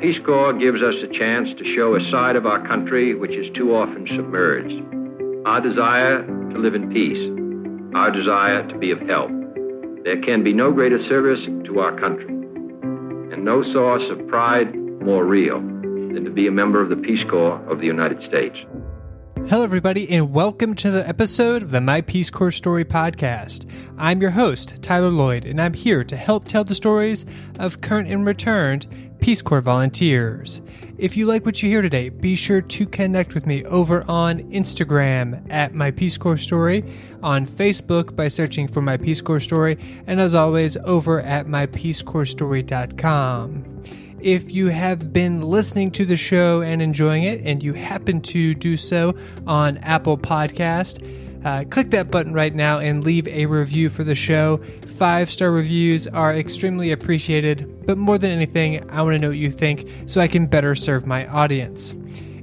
[0.00, 3.54] Peace Corps gives us a chance to show a side of our country which is
[3.54, 4.82] too often submerged.
[5.46, 9.30] Our desire to live in peace, our desire to be of help.
[10.02, 15.26] There can be no greater service to our country, and no source of pride more
[15.26, 18.56] real than to be a member of the Peace Corps of the United States.
[19.48, 23.70] Hello, everybody, and welcome to the episode of the My Peace Corps Story podcast.
[23.98, 27.26] I'm your host, Tyler Lloyd, and I'm here to help tell the stories
[27.58, 28.86] of current and returned
[29.20, 30.62] Peace Corps volunteers.
[30.96, 34.40] If you like what you hear today, be sure to connect with me over on
[34.50, 36.84] Instagram at My Peace Corps Story,
[37.22, 43.82] on Facebook by searching for My Peace Corps Story, and as always, over at MyPeaceCorpsStory.com.
[44.20, 48.54] If you have been listening to the show and enjoying it, and you happen to
[48.54, 49.14] do so
[49.46, 51.02] on Apple Podcast,
[51.44, 54.58] uh, click that button right now and leave a review for the show.
[54.86, 59.38] Five star reviews are extremely appreciated, but more than anything, I want to know what
[59.38, 61.94] you think so I can better serve my audience.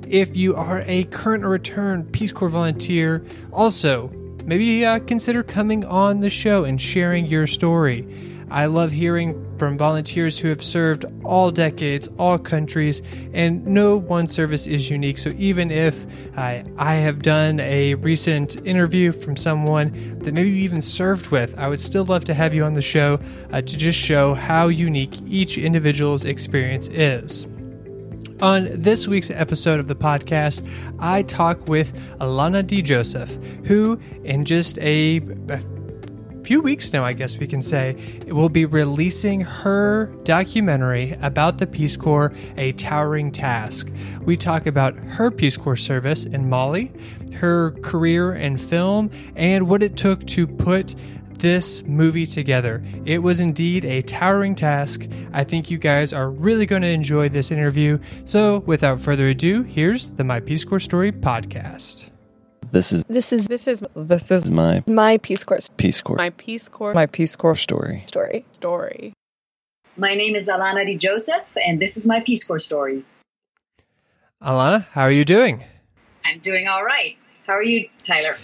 [0.08, 4.10] If you are a current or return Peace Corps volunteer, also
[4.46, 8.08] maybe uh, consider coming on the show and sharing your story.
[8.50, 13.02] I love hearing from volunteers who have served all decades, all countries,
[13.34, 15.18] and no one service is unique.
[15.18, 16.06] So even if
[16.38, 21.58] I, I have done a recent interview from someone that maybe you even served with,
[21.58, 23.20] I would still love to have you on the show
[23.52, 27.48] uh, to just show how unique each individual's experience is.
[28.40, 30.68] On this week's episode of the podcast,
[31.00, 32.84] I talk with Alana D.
[32.84, 35.18] Joseph, who, in just a,
[35.50, 35.60] a
[36.48, 37.90] few weeks now, I guess we can say,
[38.26, 43.90] it will be releasing her documentary about the Peace Corps, A Towering Task.
[44.22, 46.94] We talk about her Peace Corps service in Mali,
[47.34, 50.96] her career in film, and what it took to put
[51.34, 52.82] this movie together.
[53.04, 55.06] It was indeed a towering task.
[55.34, 58.00] I think you guys are really going to enjoy this interview.
[58.24, 62.10] So, without further ado, here's the My Peace Corps Story podcast.
[62.72, 66.30] This is This is This is this is my my Peace Corps Peace Corps my
[66.32, 68.04] Peace Corps my Peace Corps story.
[68.08, 68.46] story.
[68.52, 69.14] story.
[69.96, 70.98] My name is Alana D.
[70.98, 73.04] Joseph, and this is my Peace Corps story.
[74.44, 75.64] Alana, how are you doing?
[76.26, 77.18] I'm doing all right.
[77.48, 78.38] How are you, Tyler?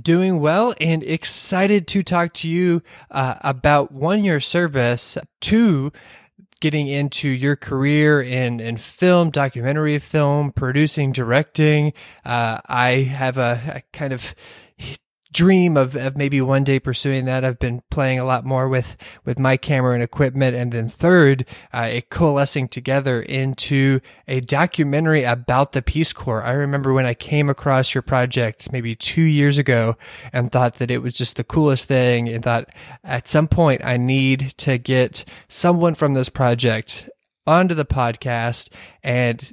[0.00, 5.92] Doing well and excited to talk to you uh, about one, year service, two,
[6.62, 11.92] getting into your career in, in film, documentary film, producing, directing.
[12.24, 14.32] Uh, I have a, a kind of
[15.32, 17.44] dream of, of maybe one day pursuing that.
[17.44, 20.56] I've been playing a lot more with, with my camera and equipment.
[20.56, 26.46] And then third, uh, it coalescing together into a documentary about the Peace Corps.
[26.46, 29.96] I remember when I came across your project maybe two years ago
[30.32, 32.68] and thought that it was just the coolest thing and thought
[33.02, 37.08] at some point I need to get someone from this project
[37.46, 38.70] onto the podcast
[39.02, 39.52] and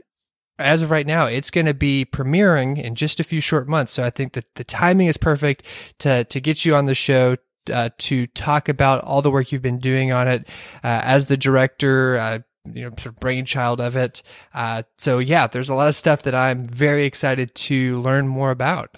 [0.59, 3.93] as of right now, it's going to be premiering in just a few short months.
[3.93, 5.63] So I think that the timing is perfect
[5.99, 7.37] to to get you on the show
[7.71, 10.47] uh, to talk about all the work you've been doing on it
[10.83, 12.17] uh, as the director.
[12.17, 12.39] Uh,
[12.71, 14.21] you know, sort of brainchild of it.
[14.53, 18.51] Uh, so yeah, there's a lot of stuff that I'm very excited to learn more
[18.51, 18.95] about.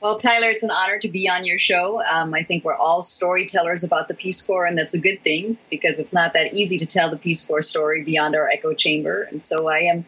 [0.00, 2.02] Well, Tyler, it's an honor to be on your show.
[2.02, 5.56] Um, I think we're all storytellers about the Peace Corps, and that's a good thing
[5.70, 9.22] because it's not that easy to tell the Peace Corps story beyond our echo chamber.
[9.30, 10.04] And so I am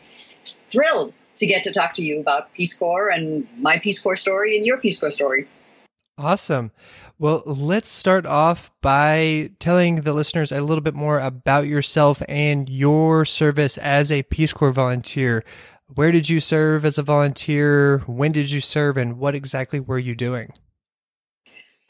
[0.75, 4.57] thrilled to get to talk to you about Peace Corps and my Peace Corps story
[4.57, 5.47] and your Peace Corps story.
[6.19, 6.71] Awesome.
[7.19, 12.69] Well, let's start off by telling the listeners a little bit more about yourself and
[12.69, 15.45] your service as a Peace Corps volunteer.
[15.95, 17.99] Where did you serve as a volunteer?
[18.07, 18.97] When did you serve?
[18.97, 20.53] And what exactly were you doing?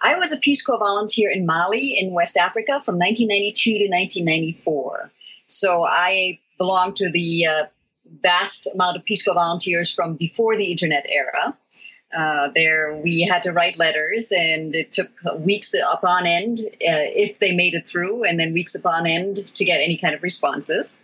[0.00, 5.10] I was a Peace Corps volunteer in Mali in West Africa from 1992 to 1994.
[5.48, 7.64] So I belonged to the uh,
[8.24, 11.56] vast amount of Peace Corps volunteers from before the internet era.
[12.16, 17.38] Uh, there, we had to write letters, and it took weeks upon end uh, if
[17.38, 21.00] they made it through, and then weeks upon end to get any kind of responses.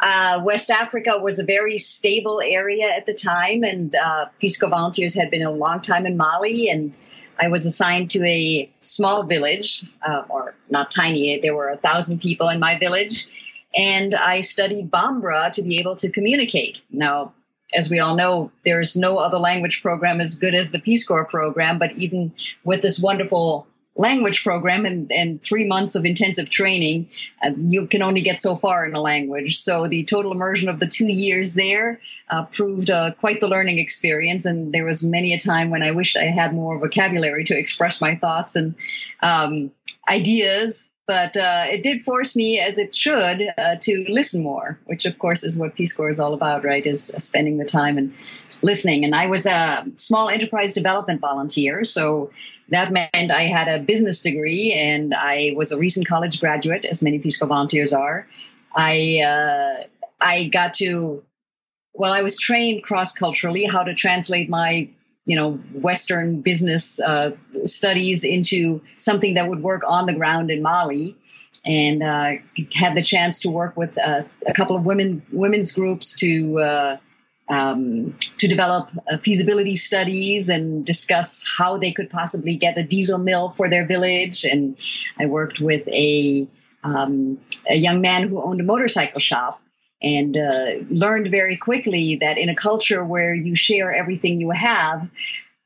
[0.00, 4.70] Uh, West Africa was a very stable area at the time, and uh, Peace Corps
[4.70, 6.92] volunteers had been a long time in Mali, and
[7.40, 11.38] I was assigned to a small village, uh, or not tiny.
[11.40, 13.28] There were a thousand people in my village,
[13.74, 16.82] and I studied Bambara to be able to communicate.
[16.90, 17.32] Now,
[17.72, 21.24] as we all know, there's no other language program as good as the Peace Corps
[21.24, 22.32] program, but even
[22.64, 27.08] with this wonderful language program and, and three months of intensive training,
[27.44, 29.58] uh, you can only get so far in a language.
[29.58, 33.78] So the total immersion of the two years there uh, proved uh, quite the learning
[33.78, 34.46] experience.
[34.46, 38.00] And there was many a time when I wished I had more vocabulary to express
[38.00, 38.74] my thoughts and
[39.20, 39.70] um,
[40.08, 45.04] ideas but uh, it did force me, as it should, uh, to listen more, which
[45.04, 46.86] of course is what Peace Corps is all about, right?
[46.86, 48.14] Is spending the time and
[48.62, 49.04] listening.
[49.04, 52.30] And I was a small enterprise development volunteer, so
[52.68, 57.02] that meant I had a business degree and I was a recent college graduate, as
[57.02, 58.26] many Peace Corps volunteers are.
[58.74, 59.84] I uh,
[60.20, 61.22] I got to
[61.94, 64.88] well, I was trained cross culturally how to translate my
[65.24, 67.32] you know Western business uh,
[67.64, 71.16] studies into something that would work on the ground in Mali,
[71.64, 72.32] and uh,
[72.74, 76.58] had the chance to work with uh, a couple of women women's groups to.
[76.58, 76.96] Uh,
[77.48, 83.18] um, to develop uh, feasibility studies and discuss how they could possibly get a diesel
[83.18, 84.44] mill for their village.
[84.44, 84.78] And
[85.18, 86.48] I worked with a
[86.82, 89.61] um, a young man who owned a motorcycle shop
[90.02, 95.08] and uh, learned very quickly that in a culture where you share everything you have,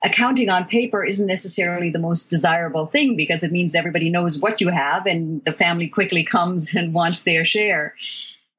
[0.05, 4.61] accounting on paper isn't necessarily the most desirable thing because it means everybody knows what
[4.61, 7.94] you have and the family quickly comes and wants their share.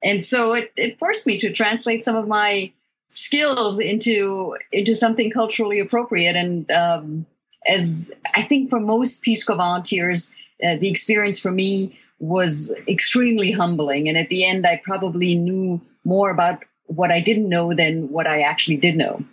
[0.03, 2.71] And so it, it forced me to translate some of my
[3.09, 6.35] skills into into something culturally appropriate.
[6.35, 7.25] And um,
[7.65, 13.51] as I think for most Peace Corps volunteers, uh, the experience for me was extremely
[13.51, 14.07] humbling.
[14.09, 18.27] And at the end, I probably knew more about what I didn't know than what
[18.27, 19.23] I actually did know.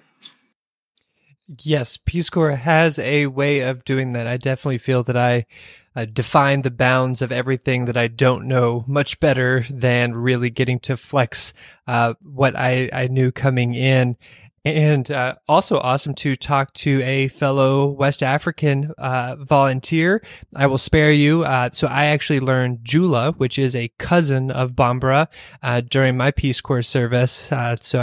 [1.63, 4.27] Yes, Peace Corps has a way of doing that.
[4.27, 5.45] I definitely feel that I
[5.95, 10.81] uh, define the bounds of everything that I don't know much better than really getting
[10.81, 11.53] to flex
[11.87, 14.17] uh, what I, I knew coming in.
[14.65, 20.25] And uh, also awesome to talk to a fellow West African uh, volunteer.
[20.57, 21.45] I will spare you.
[21.45, 25.29] Uh, so I actually learned Jula, which is a cousin of Bambara,
[25.63, 27.53] uh, during my Peace Corps service.
[27.53, 28.01] Uh, so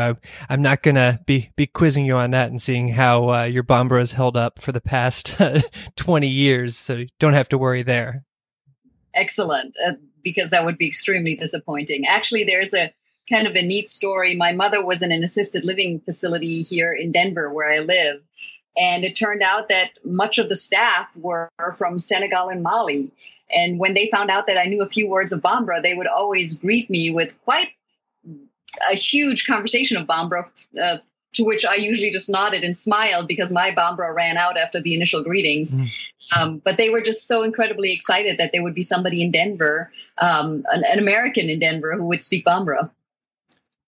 [0.50, 3.64] I, am not gonna be be quizzing you on that and seeing how uh, your
[3.64, 5.36] Bambara has held up for the past
[5.96, 6.78] 20 years.
[6.78, 8.24] So don't have to worry there.
[9.16, 9.76] Excellent,
[10.24, 12.06] because that would be extremely disappointing.
[12.08, 12.94] Actually, there's a
[13.32, 14.36] kind of a neat story.
[14.36, 18.22] My mother was in an assisted living facility here in Denver, where I live.
[18.78, 23.12] And it turned out that much of the staff were from Senegal and Mali.
[23.54, 26.08] And when they found out that I knew a few words of Bambara, they would
[26.08, 27.70] always greet me with quite
[28.90, 30.50] a huge conversation of Bambara,
[30.82, 30.98] uh,
[31.34, 34.96] to which I usually just nodded and smiled because my Bambara ran out after the
[34.96, 35.78] initial greetings.
[35.78, 35.90] Mm.
[36.34, 39.92] Um, but they were just so incredibly excited that there would be somebody in Denver,
[40.18, 42.90] um, an, an, American in Denver, who would speak Bambara.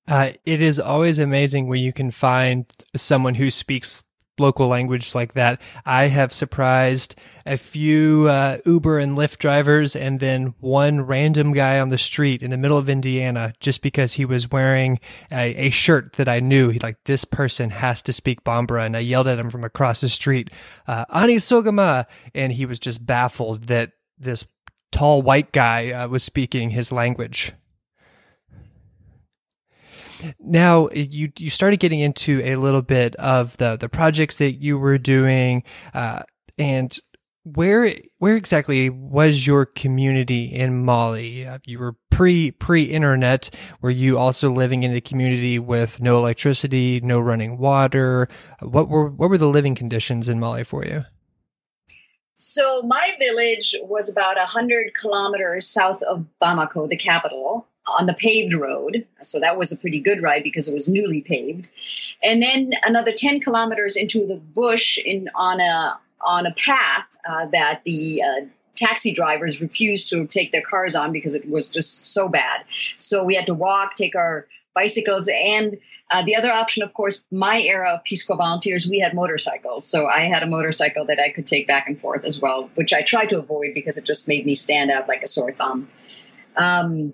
[0.10, 2.66] Uh, it is always amazing where you can find
[2.96, 4.04] someone who speaks
[4.40, 5.62] local language like that.
[5.86, 7.16] I have surprised
[7.46, 12.42] a few uh, Uber and Lyft drivers and then one random guy on the street
[12.42, 15.00] in the middle of Indiana just because he was wearing
[15.32, 16.70] a, a shirt that I knew.
[16.70, 18.86] He like, this person has to speak Bambara.
[18.86, 20.50] And I yelled at him from across the street,
[20.88, 22.06] uh, Ani Sogama.
[22.34, 24.46] And he was just baffled that this
[24.92, 27.54] tall white guy uh, was speaking his language.
[30.40, 34.78] Now you you started getting into a little bit of the the projects that you
[34.78, 36.24] were doing, uh,
[36.58, 36.98] and
[37.44, 41.46] where where exactly was your community in Mali?
[41.46, 43.50] Uh, you were pre pre internet.
[43.82, 48.28] Were you also living in a community with no electricity, no running water?
[48.62, 51.06] What were what were the living conditions in Mali for you?
[52.38, 58.54] So my village was about hundred kilometers south of Bamako, the capital, on the paved
[58.54, 59.06] road.
[59.22, 61.70] So that was a pretty good ride because it was newly paved.
[62.24, 67.48] And then another 10 kilometers into the bush in on a on a path uh,
[67.48, 72.06] that the uh, taxi drivers refused to take their cars on because it was just
[72.06, 72.64] so bad.
[72.98, 75.78] So we had to walk, take our bicycles, and
[76.10, 79.86] uh, the other option, of course, my era of Peace Corps volunteers, we had motorcycles.
[79.86, 82.94] So I had a motorcycle that I could take back and forth as well, which
[82.94, 85.88] I tried to avoid because it just made me stand out like a sore thumb.
[86.56, 87.14] Um,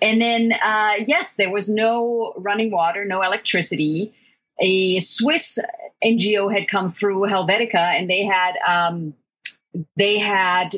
[0.00, 4.12] and then, uh, yes, there was no running water, no electricity.
[4.58, 5.58] A Swiss
[6.04, 9.14] NGO had come through Helvetica, and they had um,
[9.96, 10.74] they had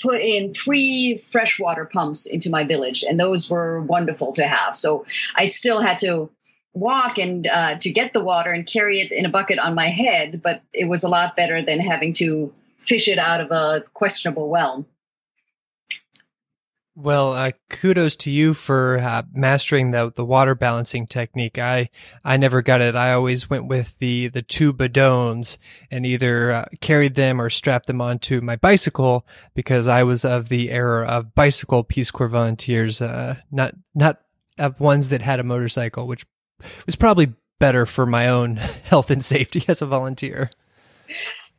[0.00, 4.76] put in three freshwater pumps into my village, and those were wonderful to have.
[4.76, 6.30] So I still had to
[6.74, 9.88] walk and uh, to get the water and carry it in a bucket on my
[9.88, 13.84] head, but it was a lot better than having to fish it out of a
[13.94, 14.84] questionable well.
[16.98, 21.58] Well, uh, kudos to you for uh, mastering the the water balancing technique.
[21.58, 21.90] I
[22.24, 22.96] I never got it.
[22.96, 25.58] I always went with the the two bidons
[25.90, 30.48] and either uh, carried them or strapped them onto my bicycle because I was of
[30.48, 34.22] the era of bicycle Peace Corps volunteers, uh, not not
[34.78, 36.24] ones that had a motorcycle, which
[36.86, 40.48] was probably better for my own health and safety as a volunteer.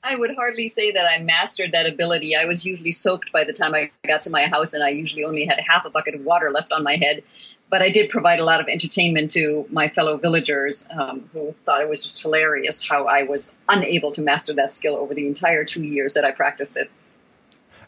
[0.07, 2.33] I would hardly say that I mastered that ability.
[2.33, 5.25] I was usually soaked by the time I got to my house, and I usually
[5.25, 7.23] only had half a bucket of water left on my head.
[7.69, 11.81] But I did provide a lot of entertainment to my fellow villagers um, who thought
[11.81, 15.65] it was just hilarious how I was unable to master that skill over the entire
[15.65, 16.89] two years that I practiced it.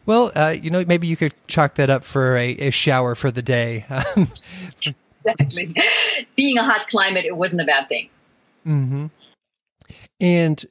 [0.05, 3.31] Well, uh, you know, maybe you could chalk that up for a, a shower for
[3.31, 3.85] the day.
[5.25, 5.73] exactly.
[6.35, 8.09] Being a hot climate, it wasn't a bad thing.
[8.67, 9.05] Mm-hmm.
[10.19, 10.65] And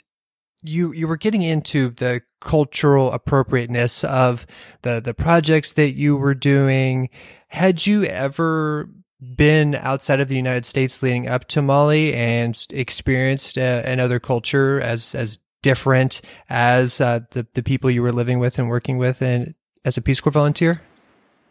[0.63, 4.47] you you were getting into the cultural appropriateness of
[4.83, 7.11] the the projects that you were doing.
[7.49, 8.89] Had you ever
[9.21, 14.81] been outside of the United States leading up to Mali and experienced uh, another culture
[14.81, 19.23] as as different as uh, the the people you were living with and working with
[19.23, 20.83] and as a Peace Corps volunteer?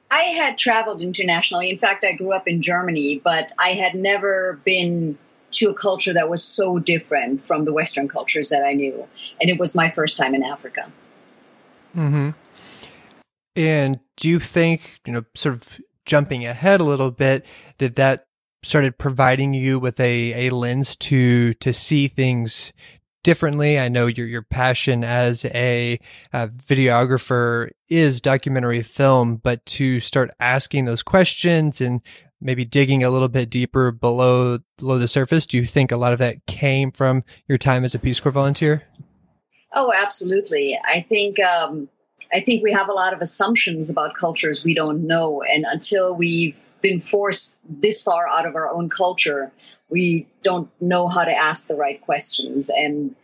[0.10, 1.70] I had traveled internationally.
[1.70, 5.18] In fact, I grew up in Germany, but I had never been
[5.52, 9.08] to a culture that was so different from the Western cultures that I knew.
[9.42, 10.92] And it was my first time in Africa.
[11.96, 12.30] Mm-hmm.
[13.56, 17.46] And do you think, you know, sort of jumping ahead a little bit,
[17.78, 18.26] that that
[18.64, 22.74] started providing you with a, a lens to to see things
[23.24, 23.78] differently.
[23.78, 26.00] I know your your passion as a,
[26.34, 32.02] a, videographer is documentary film, but to start asking those questions and
[32.40, 35.46] maybe digging a little bit deeper below below the surface?
[35.48, 38.32] Do you think a lot of that came from your time as a Peace Corps
[38.32, 38.84] volunteer?
[39.74, 40.80] Oh, absolutely.
[40.84, 41.90] I think um,
[42.34, 46.16] I think we have a lot of assumptions about cultures we don't know, and until
[46.16, 49.52] we've been forced this far out of our own culture,
[49.90, 52.70] we don't know how to ask the right questions.
[52.70, 53.16] And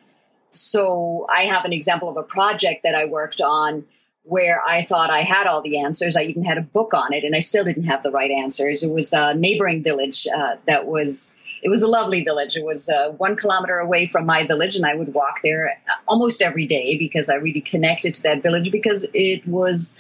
[0.54, 3.86] so, I have an example of a project that I worked on
[4.24, 6.16] where I thought I had all the answers.
[6.16, 8.84] I even had a book on it, and I still didn't have the right answers.
[8.84, 11.34] It was a neighboring village uh, that was.
[11.62, 12.58] It was a lovely village.
[12.58, 16.42] It was uh, one kilometer away from my village, and I would walk there almost
[16.42, 19.98] every day because I really connected to that village because it was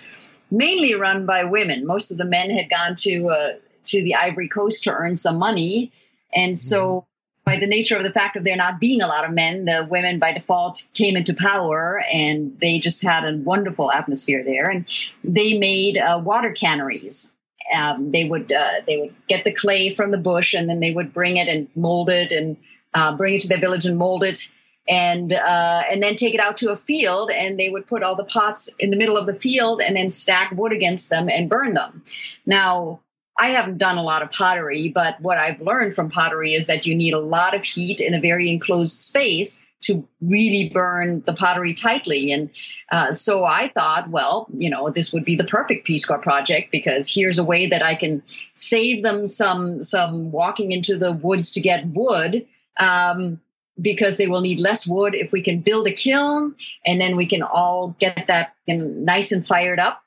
[0.51, 1.85] mainly run by women.
[1.85, 3.53] Most of the men had gone to uh,
[3.85, 5.91] to the Ivory Coast to earn some money,
[6.33, 7.05] and so
[7.45, 9.87] by the nature of the fact of there not being a lot of men, the
[9.89, 14.69] women by default came into power and they just had a wonderful atmosphere there.
[14.69, 14.85] And
[15.23, 17.35] they made uh, water canaris.
[17.73, 20.93] Um, they would uh, they would get the clay from the bush and then they
[20.93, 22.57] would bring it and mold it and
[22.93, 24.53] uh, bring it to their village and mold it
[24.87, 28.15] and uh, and then take it out to a field and they would put all
[28.15, 31.49] the pots in the middle of the field and then stack wood against them and
[31.49, 32.03] burn them.
[32.45, 32.99] Now
[33.37, 36.85] I haven't done a lot of pottery, but what I've learned from pottery is that
[36.85, 41.33] you need a lot of heat in a very enclosed space to really burn the
[41.33, 42.31] pottery tightly.
[42.31, 42.49] And
[42.91, 46.71] uh, so I thought, well, you know, this would be the perfect Peace Corps project
[46.71, 48.23] because here's a way that I can
[48.55, 52.45] save them some some walking into the woods to get wood.
[52.77, 53.39] Um,
[53.81, 56.53] because they will need less wood if we can build a kiln
[56.85, 60.02] and then we can all get that nice and fired up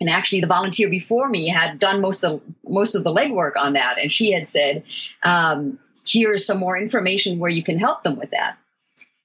[0.00, 3.74] and actually the volunteer before me had done most of most of the legwork on
[3.74, 3.98] that.
[3.98, 4.84] And she had said
[5.22, 8.56] um, here's some more information where you can help them with that.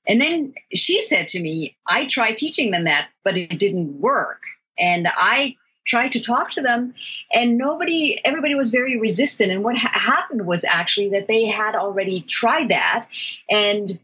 [0.08, 4.42] And then she said to me i tried teaching them that but it didn't work.
[4.78, 6.94] And i tried to talk to them
[7.34, 9.52] and nobody everybody was very resistant.
[9.52, 13.08] And what ha- happened was actually that they had already tried that.
[13.50, 14.00] And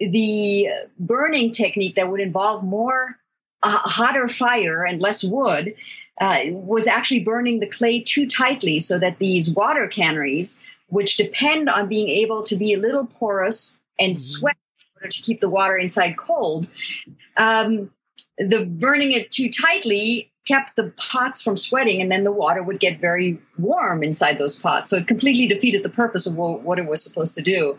[0.00, 3.18] the burning technique that would involve more
[3.62, 5.74] a hotter fire and less wood
[6.20, 11.68] uh, was actually burning the clay too tightly so that these water canaris, which depend
[11.68, 14.38] on being able to be a little porous and mm-hmm.
[14.38, 16.68] sweat in order to keep the water inside cold,
[17.36, 17.90] um,
[18.38, 22.80] the burning it too tightly kept the pots from sweating and then the water would
[22.80, 24.90] get very warm inside those pots.
[24.90, 27.78] So it completely defeated the purpose of what it was supposed to do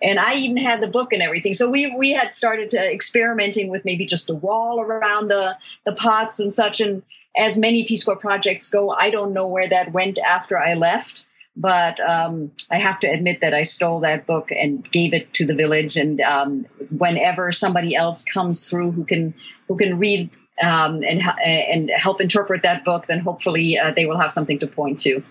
[0.00, 1.54] and I even had the book and everything.
[1.54, 5.92] So we we had started to experimenting with maybe just a wall around the the
[5.92, 6.80] pots and such.
[6.80, 7.02] And
[7.36, 11.26] as many Peace Corps projects go, I don't know where that went after I left.
[11.56, 15.46] But um, I have to admit that I stole that book and gave it to
[15.46, 15.96] the village.
[15.96, 19.34] And um, whenever somebody else comes through who can
[19.66, 20.30] who can read
[20.62, 24.68] um, and and help interpret that book, then hopefully uh, they will have something to
[24.68, 25.24] point to.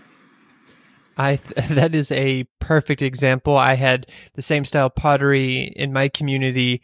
[1.18, 3.58] I th- that is a perfect example.
[3.58, 6.82] I had the same style pottery in my community,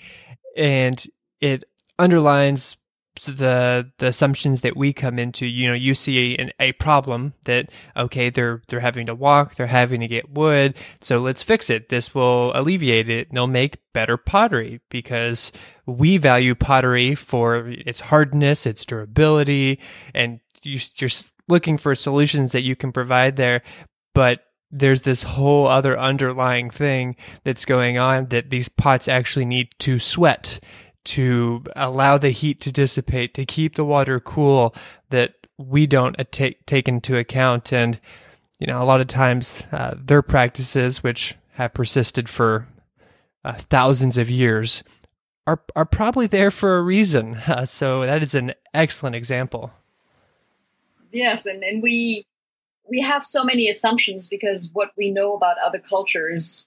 [0.57, 1.03] and
[1.39, 1.63] it
[1.99, 2.77] underlines
[3.25, 5.45] the the assumptions that we come into.
[5.45, 9.67] You know, you see a, a problem that okay, they're they're having to walk, they're
[9.67, 11.89] having to get wood, so let's fix it.
[11.89, 13.27] This will alleviate it.
[13.27, 15.51] And they'll make better pottery because
[15.85, 19.79] we value pottery for its hardness, its durability,
[20.15, 21.09] and you, you're
[21.49, 23.61] looking for solutions that you can provide there
[24.13, 29.69] but there's this whole other underlying thing that's going on that these pots actually need
[29.79, 30.59] to sweat
[31.03, 34.73] to allow the heat to dissipate, to keep the water cool
[35.09, 37.71] that we don't take, take into account.
[37.71, 37.99] And,
[38.57, 42.67] you know, a lot of times uh, their practices, which have persisted for
[43.43, 44.83] uh, thousands of years,
[45.45, 47.35] are, are probably there for a reason.
[47.35, 49.71] Uh, so that is an excellent example.
[51.11, 51.45] Yes.
[51.45, 52.25] And, and we,
[52.89, 56.65] we have so many assumptions because what we know about other cultures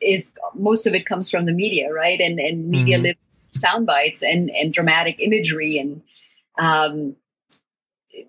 [0.00, 2.20] is most of it comes from the media, right?
[2.20, 3.04] And and media mm-hmm.
[3.04, 3.18] lives
[3.52, 6.02] sound bites and and dramatic imagery and
[6.58, 7.16] um,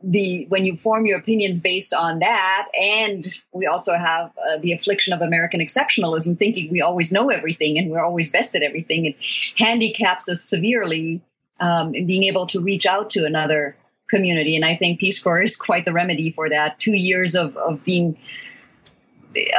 [0.03, 4.73] the when you form your opinions based on that and we also have uh, the
[4.73, 9.05] affliction of american exceptionalism thinking we always know everything and we're always best at everything
[9.05, 9.15] it
[9.57, 11.21] handicaps us severely
[11.59, 13.75] um, in being able to reach out to another
[14.09, 17.55] community and i think peace corps is quite the remedy for that two years of,
[17.57, 18.17] of being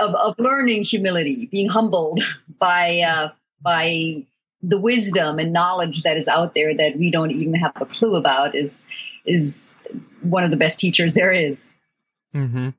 [0.01, 2.21] of, of learning humility, being humbled
[2.59, 3.31] by uh,
[3.63, 4.25] by
[4.63, 8.15] the wisdom and knowledge that is out there that we don't even have a clue
[8.17, 8.87] about is
[9.25, 9.75] is
[10.23, 11.73] one of the best teachers there is.
[12.35, 12.71] Mm-hmm.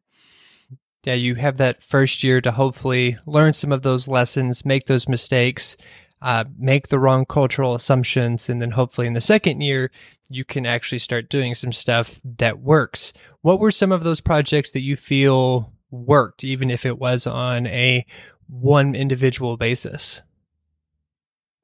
[1.03, 5.09] Yeah, you have that first year to hopefully learn some of those lessons, make those
[5.09, 5.75] mistakes,
[6.21, 9.91] uh, make the wrong cultural assumptions, and then hopefully in the second year
[10.29, 13.11] you can actually start doing some stuff that works.
[13.41, 17.67] What were some of those projects that you feel worked, even if it was on
[17.67, 18.05] a
[18.47, 20.21] one individual basis?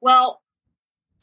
[0.00, 0.42] Well,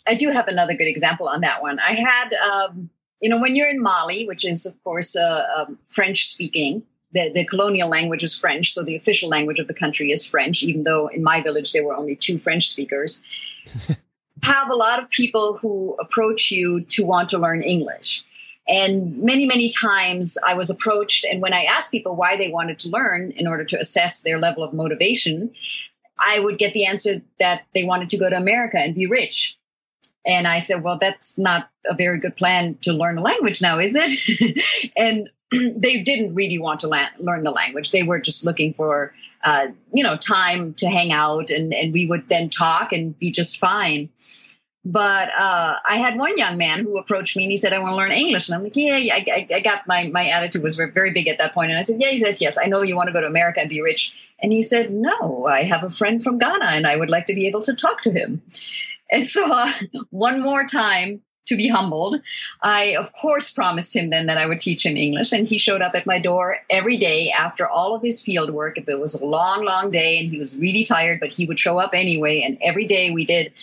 [0.08, 1.80] I do have another good example on that one.
[1.80, 2.90] I had, um,
[3.22, 7.32] you know, when you're in Mali, which is, of course, uh, um, French speaking, the,
[7.34, 10.84] the colonial language is French, so the official language of the country is French, even
[10.84, 13.22] though in my village there were only two French speakers.
[14.44, 18.24] have a lot of people who approach you to want to learn English.
[18.68, 22.80] And many, many times I was approached, and when I asked people why they wanted
[22.80, 25.54] to learn in order to assess their level of motivation,
[26.20, 29.58] I would get the answer that they wanted to go to America and be rich.
[30.26, 33.78] And I said, well, that's not a very good plan to learn a language now,
[33.78, 34.92] is it?
[34.98, 37.92] and they didn't really want to la- learn the language.
[37.92, 42.08] They were just looking for, uh, you know, time to hang out, and, and we
[42.08, 44.10] would then talk and be just fine.
[44.88, 47.94] But uh, I had one young man who approached me and he said, I want
[47.94, 48.48] to learn English.
[48.48, 51.40] And I'm like, yeah, yeah I, I, got my, my attitude was very big at
[51.40, 51.58] that.
[51.58, 53.62] And I said, yeah, he says, yes, I know you want to go to America
[53.62, 54.14] and be rich.
[54.38, 57.34] And he said, no, I have a friend from Ghana and I would like to
[57.34, 58.44] be able to talk to him.
[59.12, 59.72] And so uh,
[60.12, 62.22] one more time to be humbled,
[62.62, 65.32] I of course promised him then that I would teach him English.
[65.32, 68.78] And he showed up at my door every day after all of his field work.
[68.78, 71.78] It was a long, long day and he was really tired, but he would show
[71.78, 72.42] up anyway.
[72.42, 73.54] And every day we did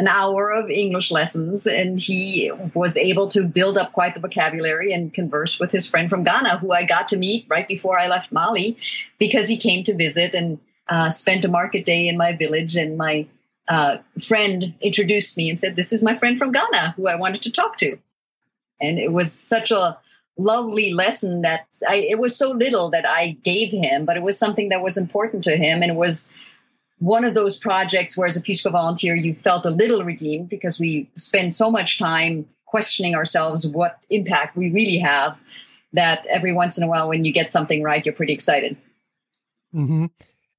[0.00, 4.94] an hour of English lessons, and he was able to build up quite the vocabulary
[4.94, 8.08] and converse with his friend from Ghana, who I got to meet right before I
[8.08, 8.78] left Mali,
[9.18, 12.76] because he came to visit and uh, spent a market day in my village.
[12.76, 13.26] And my
[13.70, 17.42] uh, friend introduced me and said, "This is my friend from Ghana, who I wanted
[17.42, 17.96] to talk to."
[18.80, 19.96] And it was such a
[20.36, 24.38] lovely lesson that I, it was so little that I gave him, but it was
[24.38, 26.34] something that was important to him, and it was
[26.98, 30.48] one of those projects where as a Peace Corps volunteer you felt a little redeemed
[30.48, 35.38] because we spend so much time questioning ourselves what impact we really have
[35.92, 38.76] that every once in a while when you get something right you're pretty excited
[39.74, 40.06] mm-hmm.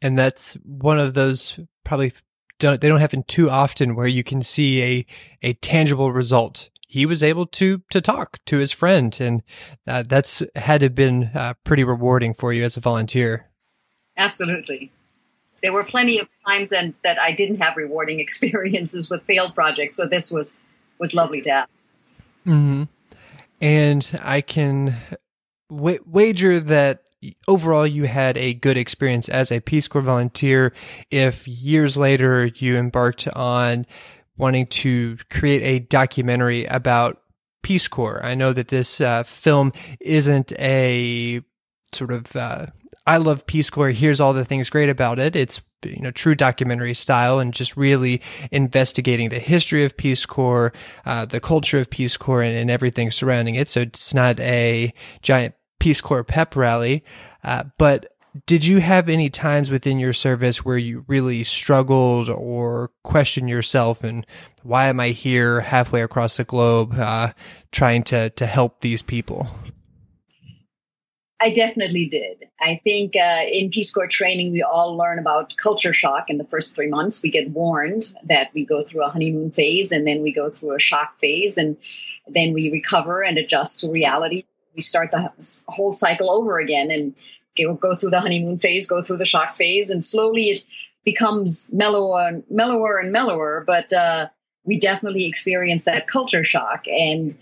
[0.02, 2.12] and that's one of those probably
[2.68, 5.06] don't, they don't happen too often where you can see a
[5.42, 9.44] a tangible result he was able to to talk to his friend and
[9.88, 13.50] uh, that's had to have been uh, pretty rewarding for you as a volunteer
[14.18, 14.92] absolutely
[15.62, 19.98] there were plenty of times and that I didn't have rewarding experiences with failed projects.
[19.98, 20.62] So this was
[20.98, 21.70] was lovely to have.
[22.46, 22.84] Mm-hmm.
[23.62, 24.96] And I can
[25.70, 27.04] w- wager that
[27.48, 30.74] overall you had a good experience as a Peace Corps volunteer.
[31.10, 33.86] If years later you embarked on
[34.38, 37.22] wanting to create a documentary about
[37.62, 41.42] Peace Corps, I know that this uh, film isn't a
[41.94, 42.68] sort of uh,
[43.06, 43.92] I love Peace Corps.
[43.92, 45.36] Here's all the things great about it.
[45.36, 50.72] It's you know true documentary style and just really investigating the history of Peace Corps,
[51.06, 53.70] uh, the culture of Peace Corps, and, and, everything surrounding it.
[53.70, 57.04] So it's not a giant Peace Corps pep rally,
[57.44, 58.08] uh, but.
[58.46, 64.06] Did you have any times within your service where you really struggled or questioned yourself
[64.06, 64.26] and
[64.64, 67.34] why am I here halfway across the globe uh,
[67.74, 69.50] trying to to help these people?
[71.42, 72.48] I definitely did.
[72.60, 76.44] I think uh, in Peace Corps training, we all learn about culture shock in the
[76.44, 77.24] first three months.
[77.24, 80.76] We get warned that we go through a honeymoon phase and then we go through
[80.76, 81.78] a shock phase and
[82.28, 84.44] then we recover and adjust to reality.
[84.76, 85.32] We start the
[85.68, 87.16] whole cycle over again and
[87.58, 90.64] go, through the honeymoon phase, go through the shock phase, and slowly it
[91.04, 93.64] becomes mellower and mellower and mellower.
[93.66, 94.28] But uh,
[94.64, 96.86] we definitely experienced that culture shock.
[96.88, 97.38] And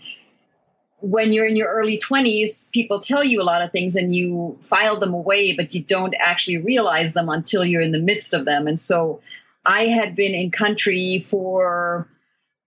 [1.00, 4.58] when you're in your early 20s, people tell you a lot of things and you
[4.62, 8.44] file them away, but you don't actually realize them until you're in the midst of
[8.44, 8.66] them.
[8.66, 9.20] And so
[9.64, 12.08] I had been in country for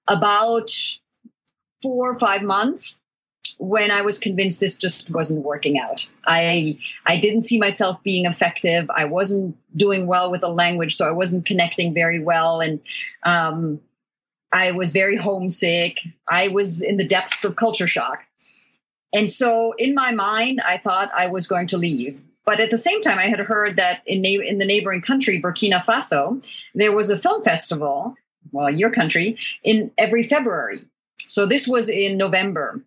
[0.08, 0.72] about
[1.82, 3.00] four or five months
[3.58, 6.08] when I was convinced this just wasn't working out.
[6.26, 8.90] I I didn't see myself being effective.
[8.90, 12.80] I wasn't doing well with the language, so I wasn't connecting very well, and
[13.24, 13.82] um,
[14.52, 16.00] I was very homesick.
[16.28, 18.24] I was in the depths of culture shock,
[19.14, 22.24] and so in my mind, I thought I was going to leave.
[22.46, 25.84] But at the same time, I had heard that in in the neighboring country, Burkina
[25.84, 28.16] Faso, there was a film festival.
[28.52, 30.80] Well, your country in every February.
[31.20, 32.84] So this was in November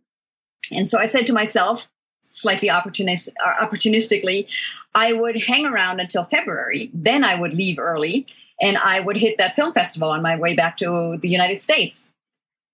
[0.73, 1.89] and so I said to myself,
[2.27, 4.49] slightly uh, opportunistically,
[4.95, 6.91] I would hang around until February.
[6.93, 8.27] Then I would leave early
[8.61, 12.13] and I would hit that film festival on my way back to the United States.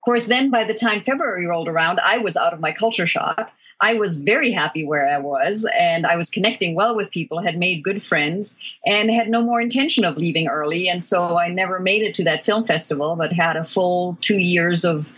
[0.00, 3.06] Of course, then by the time February rolled around, I was out of my culture
[3.06, 3.52] shock.
[3.80, 7.58] I was very happy where I was, and I was connecting well with people, had
[7.58, 10.88] made good friends, and had no more intention of leaving early.
[10.88, 14.38] And so I never made it to that film festival, but had a full two
[14.38, 15.12] years of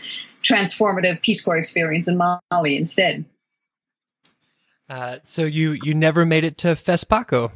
[0.44, 3.24] transformative Peace Corps experience in Mali instead.
[4.88, 7.50] Uh, so you you never made it to FESPACO.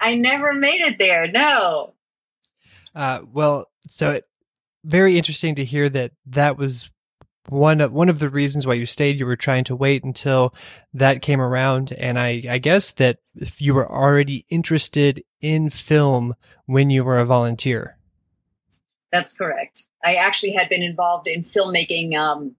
[0.00, 1.30] I never made it there.
[1.30, 1.94] No.
[2.94, 4.24] Uh, well, so it,
[4.84, 6.90] very interesting to hear that that was
[7.48, 9.18] one of one of the reasons why you stayed.
[9.18, 10.54] You were trying to wait until
[10.94, 16.34] that came around, and I I guess that if you were already interested in film
[16.64, 17.98] when you were a volunteer.
[19.14, 19.86] That's correct.
[20.04, 22.56] I actually had been involved in filmmaking um,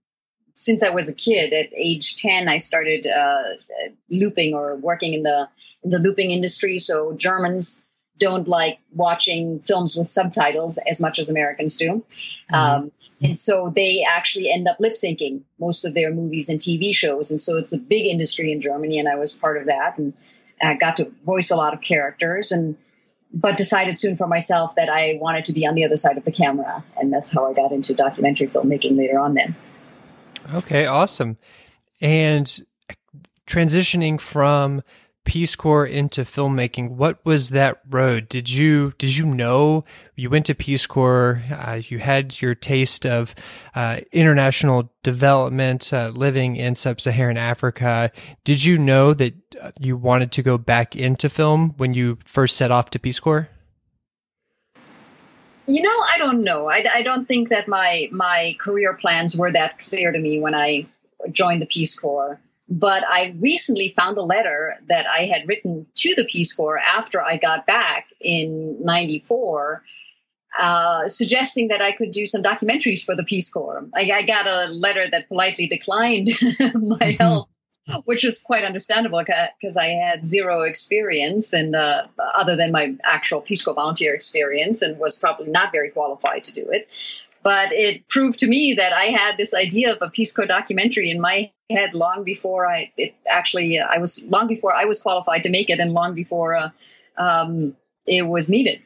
[0.54, 1.52] since I was a kid.
[1.52, 3.42] At age ten, I started uh,
[4.08, 5.50] looping or working in the
[5.84, 6.78] in the looping industry.
[6.78, 7.84] So Germans
[8.16, 12.02] don't like watching films with subtitles as much as Americans do.
[12.50, 12.54] Mm-hmm.
[12.54, 12.92] Um,
[13.22, 17.30] and so they actually end up lip syncing most of their movies and TV shows.
[17.30, 20.14] And so it's a big industry in Germany, and I was part of that and
[20.62, 22.50] I got to voice a lot of characters.
[22.50, 22.78] And
[23.36, 26.24] but decided soon for myself that I wanted to be on the other side of
[26.24, 26.82] the camera.
[26.96, 29.54] And that's how I got into documentary filmmaking later on then.
[30.54, 31.36] Okay, awesome.
[32.00, 32.66] And
[33.46, 34.82] transitioning from
[35.26, 38.28] Peace Corps into filmmaking, what was that road?
[38.28, 39.84] Did you did you know
[40.14, 41.42] you went to Peace Corps?
[41.50, 43.34] Uh, you had your taste of
[43.74, 48.12] uh, international development, uh, living in sub-Saharan Africa.
[48.44, 52.56] Did you know that uh, you wanted to go back into film when you first
[52.56, 53.50] set off to Peace Corps?
[55.66, 56.70] You know, I don't know.
[56.70, 60.54] I, I don't think that my my career plans were that clear to me when
[60.54, 60.86] I
[61.32, 62.38] joined the Peace Corps.
[62.68, 67.22] But I recently found a letter that I had written to the Peace Corps after
[67.22, 69.84] I got back in 94,
[70.58, 73.86] uh, suggesting that I could do some documentaries for the Peace Corps.
[73.94, 77.22] I, I got a letter that politely declined my mm-hmm.
[77.22, 77.48] help.
[78.04, 79.22] Which was quite understandable
[79.60, 84.82] because I had zero experience and uh, other than my actual Peace Corps volunteer experience,
[84.82, 86.88] and was probably not very qualified to do it
[87.46, 91.12] but it proved to me that I had this idea of a Peace Corps documentary
[91.12, 95.00] in my head long before I it actually uh, I was long before I was
[95.00, 96.70] qualified to make it and long before uh,
[97.16, 98.82] um, it was needed.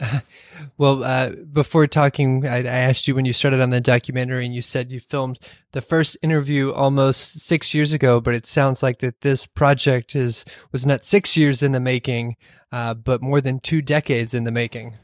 [0.78, 4.54] well, uh, before talking, I, I, asked you when you started on the documentary, and
[4.54, 5.38] you said you filmed
[5.72, 8.18] the first interview almost six years ago.
[8.18, 12.36] But it sounds like that this project is was not six years in the making,
[12.72, 14.94] uh, but more than two decades in the making.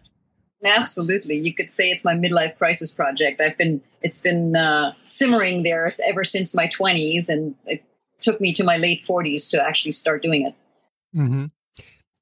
[0.65, 3.41] Absolutely, you could say it's my midlife crisis project.
[3.41, 7.85] I've been it's been uh, simmering there ever since my twenties, and it
[8.21, 10.55] took me to my late forties to actually start doing it.
[11.15, 11.47] Mm-hmm.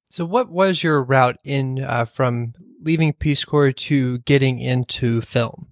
[0.09, 5.67] So, what was your route in uh, from leaving Peace Corps to getting into film?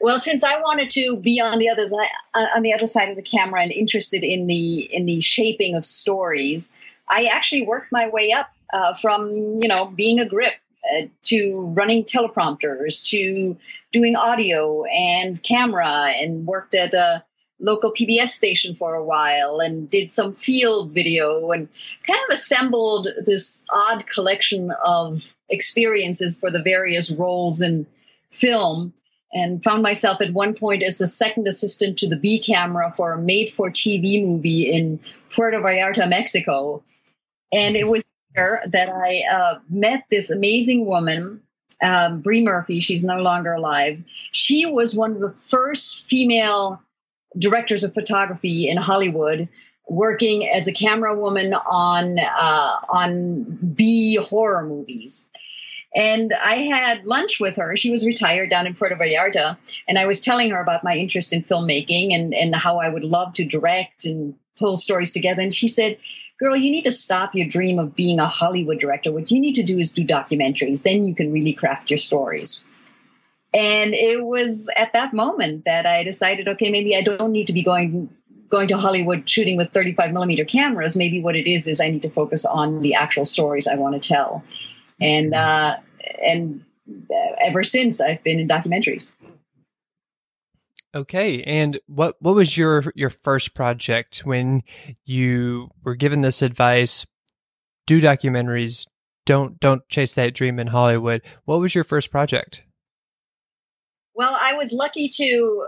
[0.00, 3.08] Well, since I wanted to be on the other side, uh, on the other side
[3.08, 6.76] of the camera and interested in the in the shaping of stories,
[7.08, 10.52] I actually worked my way up uh, from you know being a grip
[10.94, 13.56] uh, to running teleprompters to
[13.92, 17.24] doing audio and camera and worked at a
[17.58, 21.68] local PBS station for a while and did some field video and
[22.06, 27.86] kind of assembled this odd collection of experiences for the various roles in
[28.30, 28.92] film
[29.32, 33.12] and found myself at one point as the second assistant to the B camera for
[33.12, 36.82] a made for TV movie in Puerto Vallarta, Mexico.
[37.52, 38.04] And it was
[38.36, 41.42] that I uh, met this amazing woman,
[41.82, 42.80] um, Bree Murphy.
[42.80, 44.02] She's no longer alive.
[44.32, 46.82] She was one of the first female
[47.36, 49.48] directors of photography in Hollywood,
[49.88, 53.44] working as a camera woman on uh, on
[53.74, 55.30] B horror movies.
[55.94, 57.74] And I had lunch with her.
[57.74, 59.56] She was retired down in Puerto Vallarta.
[59.88, 63.04] And I was telling her about my interest in filmmaking and, and how I would
[63.04, 65.40] love to direct and pull stories together.
[65.40, 65.96] And she said,
[66.38, 69.10] Girl, you need to stop your dream of being a Hollywood director.
[69.10, 70.82] What you need to do is do documentaries.
[70.82, 72.62] Then you can really craft your stories.
[73.54, 77.54] And it was at that moment that I decided, okay, maybe I don't need to
[77.54, 78.10] be going
[78.48, 80.96] going to Hollywood shooting with 35 millimeter cameras.
[80.96, 84.00] Maybe what it is is I need to focus on the actual stories I want
[84.00, 84.44] to tell.
[85.00, 85.78] And uh,
[86.22, 86.64] and
[87.40, 89.12] ever since I've been in documentaries.
[90.94, 94.62] Okay, and what what was your your first project when
[95.04, 97.06] you were given this advice?
[97.86, 98.86] Do documentaries.
[99.26, 101.22] Don't don't chase that dream in Hollywood.
[101.44, 102.62] What was your first project?
[104.14, 105.66] Well, I was lucky to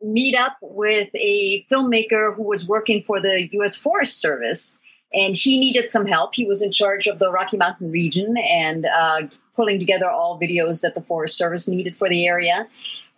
[0.00, 3.76] meet up with a filmmaker who was working for the U.S.
[3.76, 4.78] Forest Service,
[5.12, 6.34] and he needed some help.
[6.34, 9.22] He was in charge of the Rocky Mountain region and uh,
[9.54, 12.66] pulling together all videos that the Forest Service needed for the area,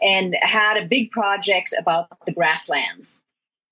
[0.05, 3.23] and had a big project about the grasslands.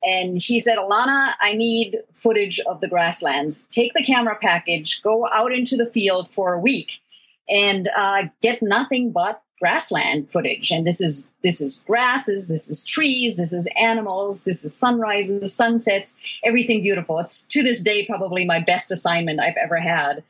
[0.02, 3.68] And he said, Alana, I need footage of the grasslands.
[3.70, 7.00] Take the camera package, go out into the field for a week,
[7.48, 12.84] and uh, get nothing but grassland footage and this is this is grasses this is
[12.84, 18.44] trees this is animals this is sunrises sunsets everything beautiful it's to this day probably
[18.44, 20.24] my best assignment i've ever had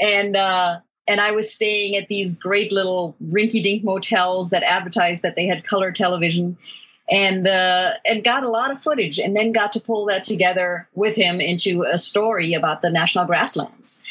[0.00, 5.34] and uh and i was staying at these great little rinky-dink motels that advertised that
[5.36, 6.56] they had color television
[7.10, 10.88] and uh, and got a lot of footage, and then got to pull that together
[10.94, 14.04] with him into a story about the national grasslands.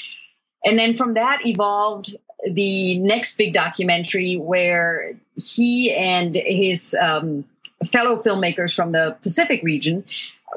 [0.66, 7.46] And then from that evolved the next big documentary where he and his um,
[7.92, 10.04] fellow filmmakers from the Pacific region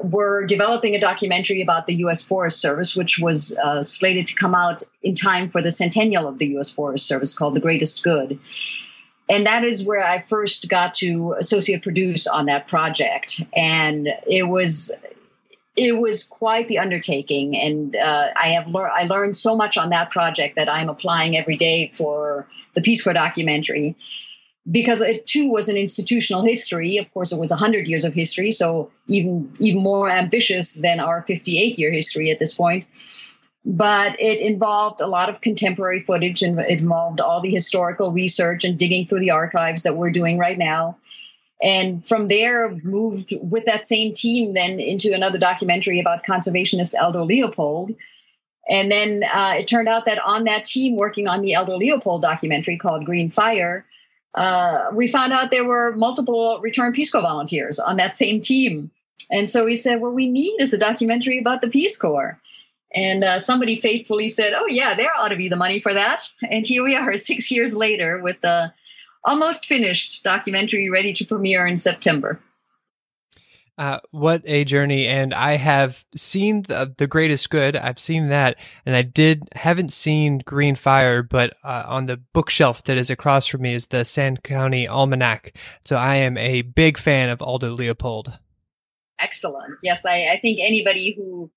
[0.01, 2.21] were developing a documentary about the U.S.
[2.21, 6.39] Forest Service, which was uh, slated to come out in time for the centennial of
[6.39, 6.69] the U.S.
[6.69, 8.39] Forest Service called The Greatest Good.
[9.29, 13.41] And that is where I first got to associate produce on that project.
[13.55, 14.91] And it was
[15.75, 19.89] it was quite the undertaking, and uh, I have learned I learned so much on
[19.89, 23.95] that project that I'm applying every day for the Peace Corps documentary.
[24.69, 26.97] Because it too was an institutional history.
[26.97, 31.21] Of course, it was 100 years of history, so even even more ambitious than our
[31.21, 32.85] 58 year history at this point.
[33.65, 38.63] But it involved a lot of contemporary footage, and it involved all the historical research
[38.63, 40.97] and digging through the archives that we're doing right now
[41.63, 47.23] and from there moved with that same team then into another documentary about conservationist Aldo
[47.23, 47.95] Leopold.
[48.67, 52.21] And then uh, it turned out that on that team working on the Aldo Leopold
[52.21, 53.85] documentary called Green Fire,
[54.35, 58.91] uh, we found out there were multiple return Peace Corps volunteers on that same team.
[59.31, 62.39] And so we said, what we need is a documentary about the Peace Corps.
[62.95, 66.21] And uh, somebody faithfully said, oh, yeah, there ought to be the money for that.
[66.49, 68.73] And here we are six years later with the
[69.23, 72.39] almost finished documentary ready to premiere in September.
[73.75, 75.07] Uh, what a journey!
[75.07, 77.75] And I have seen the, the Greatest Good.
[77.75, 82.83] I've seen that, and I did haven't seen Green Fire, but uh, on the bookshelf
[82.83, 85.57] that is across from me is the Sand County Almanac.
[85.85, 88.37] So I am a big fan of Aldo Leopold.
[89.19, 89.79] Excellent.
[89.81, 91.49] Yes, I, I think anybody who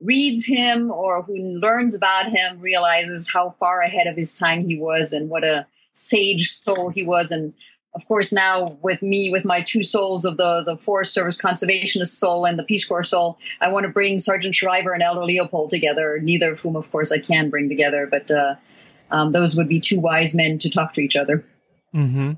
[0.00, 4.76] reads him or who learns about him realizes how far ahead of his time he
[4.76, 7.30] was, and what a sage soul he was.
[7.30, 7.54] And
[7.94, 12.06] of course, now with me, with my two souls of the, the Forest Service conservationist
[12.18, 15.70] soul and the Peace Corps soul, I want to bring Sargent Shriver and Aldo Leopold
[15.70, 18.08] together, neither of whom, of course, I can bring together.
[18.10, 18.54] But uh,
[19.10, 21.44] um, those would be two wise men to talk to each other.
[21.94, 22.32] Mm-hmm.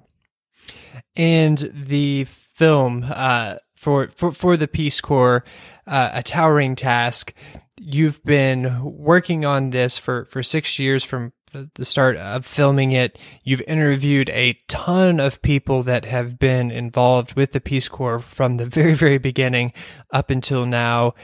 [1.17, 5.45] And the film uh, for, for, for the Peace Corps,
[5.87, 7.33] uh, A Towering Task,
[7.81, 11.33] you've been working on this for, for six years from
[11.75, 17.35] the start of filming it, you've interviewed a ton of people that have been involved
[17.35, 19.73] with the Peace Corps from the very, very beginning
[20.13, 21.15] up until now.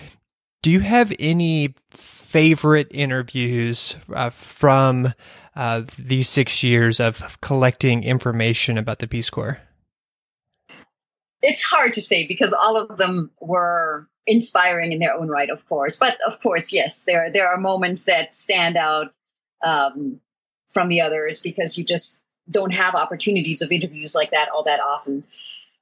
[0.63, 5.15] Do you have any favorite interviews uh, from
[5.57, 9.61] uh, these six years of collecting information about the Peace Corps?
[11.43, 15.67] It's hard to say because all of them were inspiring in their own right, of
[15.69, 15.97] course.
[15.97, 19.13] But of course, yes, there there are moments that stand out
[19.63, 20.21] um,
[20.69, 24.81] from the others because you just don't have opportunities of interviews like that all that
[24.81, 25.25] often.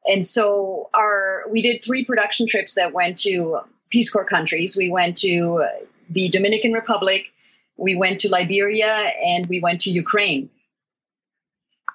[0.06, 3.60] And so our we did three production trips that went to
[3.90, 4.76] Peace Corps countries.
[4.76, 5.64] We went to
[6.10, 7.32] the Dominican Republic,
[7.76, 10.50] we went to Liberia, and we went to Ukraine.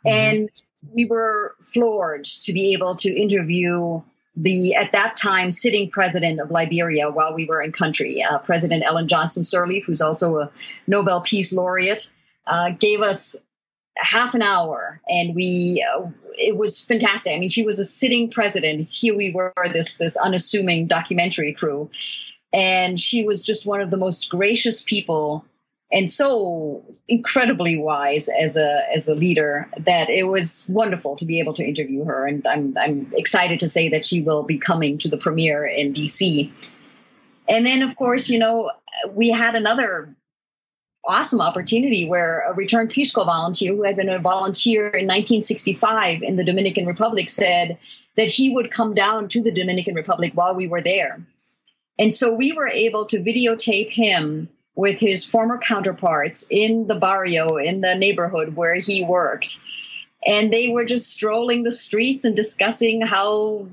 [0.06, 0.10] Mm-hmm.
[0.10, 0.50] And
[0.92, 4.02] we were floored to be able to interview
[4.36, 8.84] the at that time sitting president of Liberia while we were in country, uh, President
[8.84, 10.52] Ellen Johnson Sirleaf, who's also a
[10.88, 12.12] Nobel Peace Laureate,
[12.48, 13.36] uh, gave us
[13.96, 17.34] half an hour and we uh, it was fantastic.
[17.34, 18.82] I mean she was a sitting president.
[18.82, 21.90] Here we were this this unassuming documentary crew.
[22.52, 25.44] And she was just one of the most gracious people
[25.94, 31.40] and so incredibly wise as a as a leader that it was wonderful to be
[31.40, 34.98] able to interview her and I'm I'm excited to say that she will be coming
[34.98, 36.52] to the premiere in DC.
[37.48, 38.72] And then of course, you know,
[39.12, 40.16] we had another
[41.06, 46.24] awesome opportunity where a returned Peace Corps volunteer who had been a volunteer in 1965
[46.24, 47.78] in the Dominican Republic said
[48.16, 51.22] that he would come down to the Dominican Republic while we were there.
[52.00, 57.58] And so we were able to videotape him with his former counterparts in the barrio,
[57.58, 59.60] in the neighborhood where he worked.
[60.26, 63.68] And they were just strolling the streets and discussing how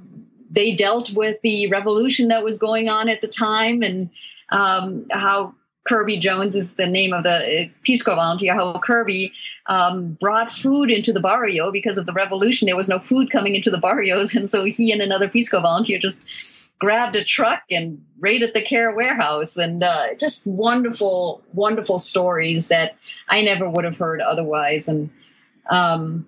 [0.50, 4.10] they dealt with the revolution that was going on at the time and
[4.50, 9.32] um, how Kirby Jones is the name of the uh, Peace Corps volunteer, how Kirby
[9.66, 12.66] um, brought food into the barrio because of the revolution.
[12.66, 14.34] There was no food coming into the barrios.
[14.40, 16.26] And so he and another Peace Corps volunteer just
[16.80, 19.56] grabbed a truck and raided the care warehouse.
[19.56, 22.96] And uh, just wonderful wonderful stories that
[23.28, 24.88] i never would have heard otherwise.
[24.88, 25.10] And
[25.70, 26.26] um,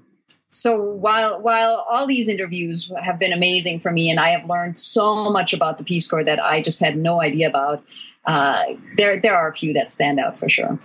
[0.53, 4.79] so while while all these interviews have been amazing for me and i have learned
[4.79, 7.83] so much about the peace corps that i just had no idea about
[8.25, 8.65] uh,
[8.97, 10.79] there there are a few that stand out for sure.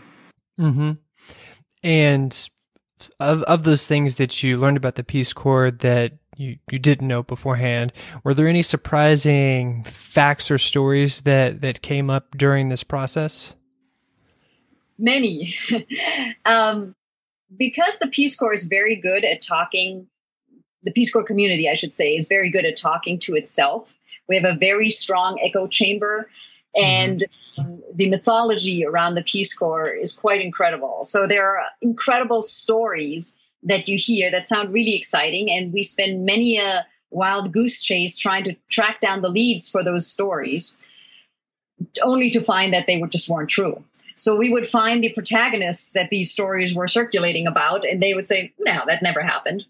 [0.59, 0.93] Mm-hmm.
[1.83, 2.49] and
[3.19, 7.07] of, of those things that you learned about the peace corps that you, you didn't
[7.07, 7.91] know beforehand.
[8.23, 13.55] Were there any surprising facts or stories that, that came up during this process?
[14.97, 15.53] Many.
[16.45, 16.95] um,
[17.55, 20.07] because the Peace Corps is very good at talking,
[20.83, 23.93] the Peace Corps community, I should say, is very good at talking to itself.
[24.27, 26.29] We have a very strong echo chamber
[26.75, 27.23] and
[27.57, 27.75] mm-hmm.
[27.95, 30.99] the mythology around the Peace Corps is quite incredible.
[31.03, 35.49] So there are incredible stories that you hear that sound really exciting.
[35.49, 39.83] And we spend many a wild goose chase trying to track down the leads for
[39.83, 40.77] those stories,
[42.01, 43.83] only to find that they just weren't true.
[44.17, 48.27] So we would find the protagonists that these stories were circulating about, and they would
[48.27, 49.65] say, no, that never happened.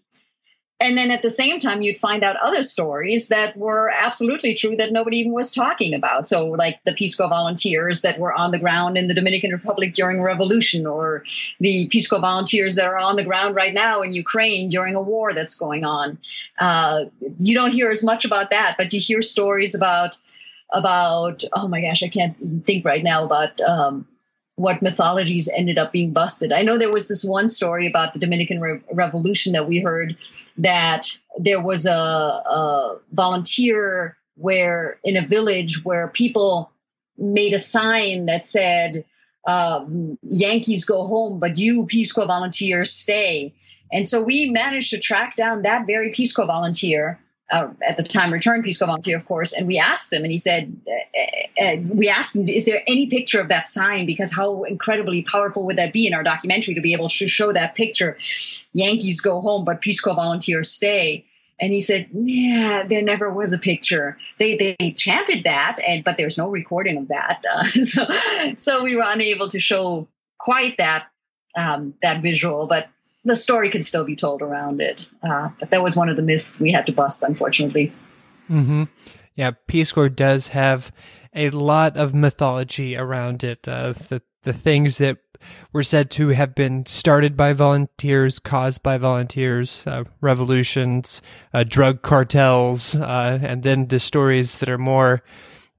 [0.80, 4.76] And then at the same time, you'd find out other stories that were absolutely true
[4.76, 6.28] that nobody even was talking about.
[6.28, 9.92] So, like the Peace Corps volunteers that were on the ground in the Dominican Republic
[9.92, 11.24] during revolution, or
[11.58, 15.02] the Peace Corps volunteers that are on the ground right now in Ukraine during a
[15.02, 16.18] war that's going on.
[16.58, 17.06] Uh,
[17.40, 20.16] you don't hear as much about that, but you hear stories about
[20.70, 23.60] about oh my gosh, I can't think right now about.
[23.60, 24.06] Um,
[24.58, 26.50] what mythologies ended up being busted.
[26.50, 30.16] I know there was this one story about the Dominican Re- Revolution that we heard
[30.56, 31.06] that
[31.38, 36.72] there was a, a volunteer where in a village where people
[37.16, 39.04] made a sign that said,
[39.46, 43.54] um, Yankees go home, but you Peace Corps volunteers stay.
[43.92, 48.02] And so we managed to track down that very Peace Corps volunteer uh, at the
[48.02, 51.64] time returned Peace Corps volunteer, of course, and we asked him, and he said, uh,
[51.64, 54.06] uh, we asked him, is there any picture of that sign?
[54.06, 57.52] Because how incredibly powerful would that be in our documentary to be able to show
[57.52, 58.18] that picture?
[58.72, 61.24] Yankees go home, but Peace Corps volunteers stay.
[61.60, 64.16] And he said, "Yeah, there never was a picture.
[64.38, 67.44] They they chanted that, and but there's no recording of that.
[67.50, 68.06] Uh, so
[68.56, 70.06] so we were unable to show
[70.38, 71.06] quite that
[71.56, 72.68] um, that visual.
[72.68, 72.86] But
[73.28, 75.08] the story can still be told around it.
[75.22, 77.92] Uh, but that was one of the myths we had to bust, unfortunately.
[78.50, 78.84] Mm-hmm.
[79.34, 80.90] Yeah, Peace Corps does have
[81.34, 83.68] a lot of mythology around it.
[83.68, 85.18] Uh, the the things that
[85.72, 92.02] were said to have been started by volunteers, caused by volunteers, uh, revolutions, uh, drug
[92.02, 95.22] cartels, uh, and then the stories that are more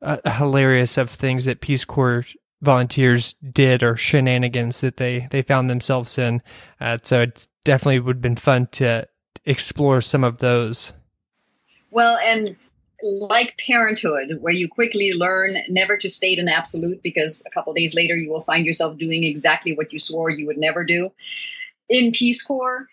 [0.01, 2.25] uh, hilarious of things that Peace Corps
[2.61, 6.41] volunteers did or shenanigans that they they found themselves in.
[6.79, 9.07] Uh, so it definitely would have been fun to
[9.45, 10.93] explore some of those.
[11.91, 12.55] Well, and
[13.01, 17.95] like parenthood, where you quickly learn never to state an absolute because a couple days
[17.95, 21.11] later you will find yourself doing exactly what you swore you would never do.
[21.87, 22.87] In Peace Corps,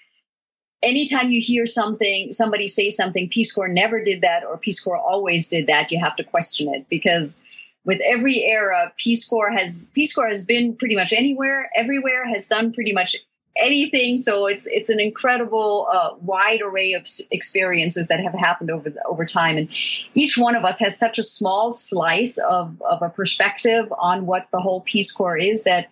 [0.83, 4.97] anytime you hear something, somebody say something, Peace Corps never did that or Peace Corps
[4.97, 7.43] always did that, you have to question it because
[7.87, 12.49] with every era, Peace Corps has Peace Corps has been pretty much anywhere, everywhere, has
[12.49, 13.17] done pretty much
[13.57, 14.17] anything.
[14.17, 19.03] So it's it's an incredible uh, wide array of experiences that have happened over the,
[19.05, 19.69] over time, and
[20.15, 24.49] each one of us has such a small slice of of a perspective on what
[24.51, 25.89] the whole Peace Corps is that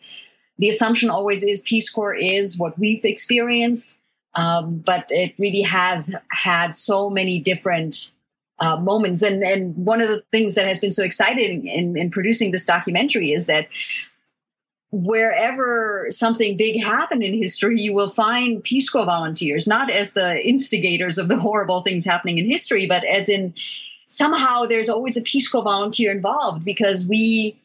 [0.59, 3.99] the assumption always is Peace Corps is what we've experienced.
[4.37, 8.11] Um, but it really has had so many different
[8.65, 9.23] uh, moments.
[9.23, 12.65] And, and one of the things that has been so exciting in, in producing this
[12.65, 13.69] documentary is that
[14.91, 20.41] wherever something big happened in history, you will find Peace Corps volunteers, not as the
[20.49, 23.55] instigators of the horrible things happening in history, but as in
[24.09, 27.61] somehow there's always a Peace Corps volunteer involved because we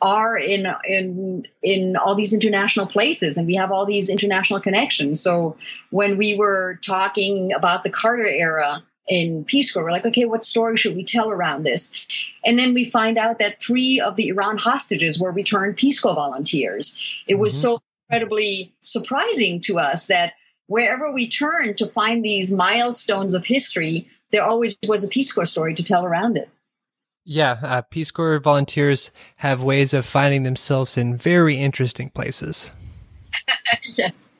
[0.00, 5.22] are in in in all these international places and we have all these international connections.
[5.22, 5.56] So
[5.90, 9.84] when we were talking about the Carter era in Peace Corps.
[9.84, 12.06] We're like, okay, what story should we tell around this?
[12.44, 16.14] And then we find out that three of the Iran hostages were returned Peace Corps
[16.14, 16.98] volunteers.
[17.26, 17.62] It was mm-hmm.
[17.62, 20.34] so incredibly surprising to us that
[20.66, 25.44] wherever we turned to find these milestones of history, there always was a Peace Corps
[25.44, 26.48] story to tell around it.
[27.24, 32.70] Yeah, uh, Peace Corps volunteers have ways of finding themselves in very interesting places.
[33.84, 34.32] yes.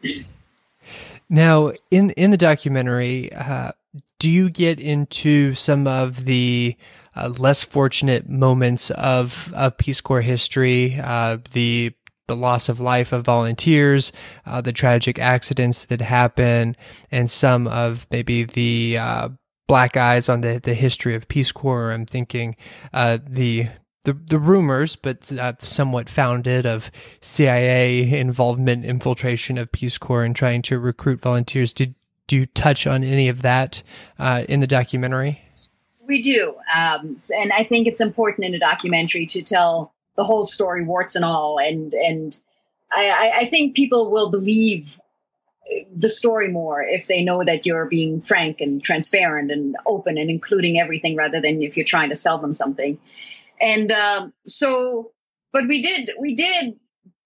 [1.28, 3.72] Now, in in the documentary, uh,
[4.18, 6.76] do you get into some of the
[7.14, 11.94] uh, less fortunate moments of, of Peace Corps history, uh, the
[12.28, 14.12] the loss of life of volunteers,
[14.46, 16.76] uh, the tragic accidents that happen,
[17.10, 19.28] and some of maybe the uh,
[19.66, 21.90] black eyes on the, the history of Peace Corps.
[21.90, 22.56] I'm thinking
[22.92, 23.68] uh, the
[24.04, 26.90] the the rumors, but uh, somewhat founded, of
[27.20, 31.74] CIA involvement, infiltration of Peace Corps, and trying to recruit volunteers.
[31.74, 31.94] Did
[32.32, 33.82] do you touch on any of that
[34.18, 35.42] uh, in the documentary?
[36.08, 40.46] We do, um, and I think it's important in a documentary to tell the whole
[40.46, 42.34] story, warts and all, and and
[42.90, 44.98] I, I think people will believe
[45.94, 50.30] the story more if they know that you're being frank and transparent and open and
[50.30, 52.98] including everything rather than if you're trying to sell them something.
[53.60, 55.12] And um, so,
[55.52, 56.80] but we did we did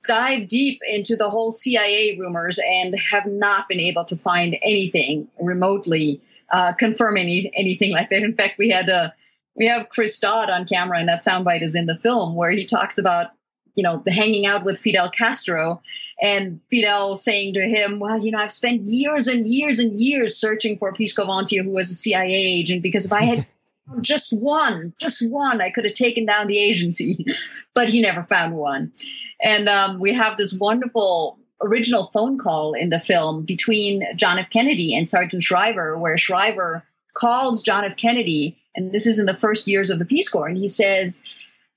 [0.07, 5.29] dive deep into the whole CIA rumors and have not been able to find anything
[5.41, 8.23] remotely uh, confirm any anything like that.
[8.23, 9.11] In fact, we had a uh,
[9.57, 12.65] we have Chris Dodd on camera, and that soundbite is in the film where he
[12.65, 13.29] talks about
[13.75, 15.83] you know the hanging out with Fidel Castro
[16.21, 20.37] and Fidel saying to him, "Well, you know, I've spent years and years and years
[20.37, 23.47] searching for a Peace Corps volunteer who was a CIA agent because if I had
[24.01, 27.27] just one, just one, I could have taken down the agency,
[27.75, 28.93] but he never found one."
[29.41, 34.51] And um, we have this wonderful original phone call in the film between John F.
[34.51, 36.85] Kennedy and Sargent Shriver, where Shriver
[37.15, 37.97] calls John F.
[37.97, 41.23] Kennedy, and this is in the first years of the Peace Corps, and he says,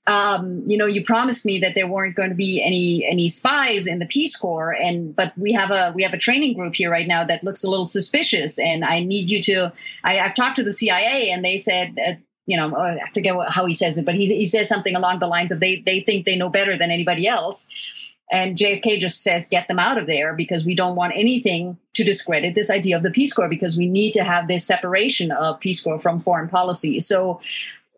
[0.06, 3.86] um, you know, you promised me that there weren't going to be any any spies
[3.86, 6.90] in the Peace Corps, and but we have a we have a training group here
[6.90, 9.72] right now that looks a little suspicious, and I need you to.
[10.02, 11.96] I, have talked to the CIA, and they said
[12.50, 14.96] you know, uh, I forget what, how he says it, but he, he says something
[14.96, 17.68] along the lines of they, they think they know better than anybody else.
[18.28, 22.02] And JFK just says, get them out of there because we don't want anything to
[22.02, 25.60] discredit this idea of the Peace Corps because we need to have this separation of
[25.60, 26.98] Peace Corps from foreign policy.
[26.98, 27.40] So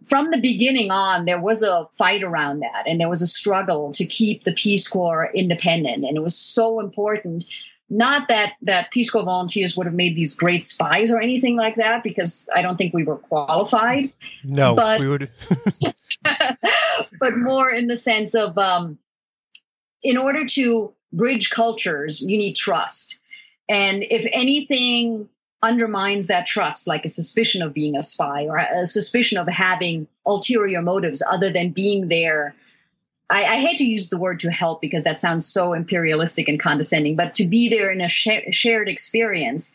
[0.05, 3.93] from the beginning on, there was a fight around that and there was a struggle
[3.93, 6.05] to keep the Peace Corps independent.
[6.05, 7.45] And it was so important
[7.93, 11.77] not that that Peace Corps volunteers would have made these great spies or anything like
[11.77, 14.11] that, because I don't think we were qualified.
[14.43, 15.31] No, but, we would.
[17.21, 18.99] but more in the sense of, um,
[20.03, 23.21] in order to bridge cultures, you need trust,
[23.69, 25.29] and if anything
[25.63, 30.09] undermines that trust, like a suspicion of being a spy or a suspicion of having
[30.27, 32.55] ulterior motives other than being there
[33.33, 36.61] I, I, hate to use the word to help because that sounds so imperialistic and
[36.61, 39.75] condescending, but to be there in a sh- shared experience,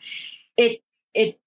[0.56, 0.80] it
[1.12, 1.38] it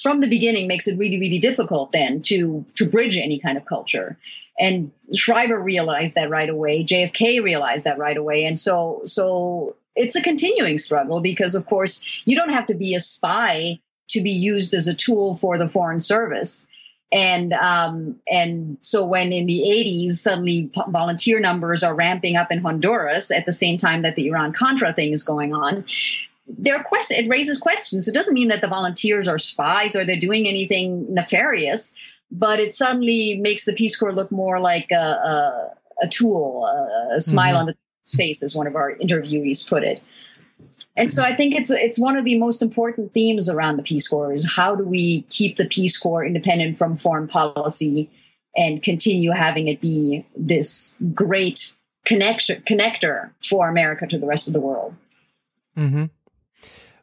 [0.00, 3.64] from the beginning makes it really really difficult then to to bridge any kind of
[3.64, 4.16] culture.
[4.56, 6.84] And Shriver realized that right away.
[6.84, 12.22] JFK realized that right away, and so so it's a continuing struggle because of course
[12.24, 15.66] you don't have to be a spy to be used as a tool for the
[15.66, 16.68] foreign service
[17.12, 22.60] and um, and so when in the 80s suddenly volunteer numbers are ramping up in
[22.60, 25.84] Honduras at the same time that the Iran Contra thing is going on,
[26.48, 28.08] there are quest- it raises questions.
[28.08, 31.94] It doesn't mean that the volunteers are spies or they're doing anything nefarious,
[32.30, 37.16] but it suddenly makes the Peace Corps look more like a, a, a tool, a,
[37.16, 37.60] a smile mm-hmm.
[37.60, 37.76] on the
[38.16, 40.02] face, as one of our interviewees put it.
[40.96, 44.08] And so I think it's it's one of the most important themes around the Peace
[44.08, 48.10] Corps is how do we keep the Peace Corps independent from foreign policy
[48.56, 51.74] and continue having it be this great
[52.06, 54.94] connector connector for America to the rest of the world.
[55.76, 56.06] Mm-hmm.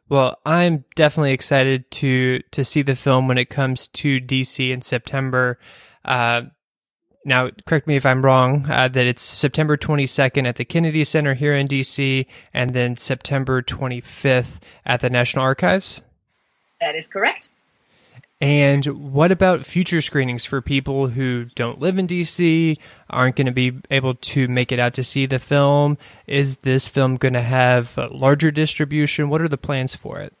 [0.08, 4.82] Well, I'm definitely excited to to see the film when it comes to DC in
[4.82, 5.58] September.
[6.04, 6.42] Uh,
[7.24, 11.34] now, correct me if I'm wrong, uh, that it's September 22nd at the Kennedy Center
[11.34, 16.02] here in DC and then September 25th at the National Archives?
[16.80, 17.50] That is correct.
[18.40, 22.76] And what about future screenings for people who don't live in DC,
[23.08, 25.96] aren't going to be able to make it out to see the film?
[26.26, 29.30] Is this film going to have larger distribution?
[29.30, 30.34] What are the plans for it?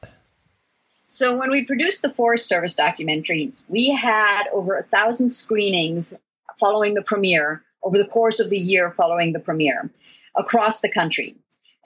[1.06, 6.18] So, when we produced the Forest Service documentary, we had over a thousand screenings
[6.58, 9.90] following the premiere over the course of the year following the premiere
[10.36, 11.36] across the country.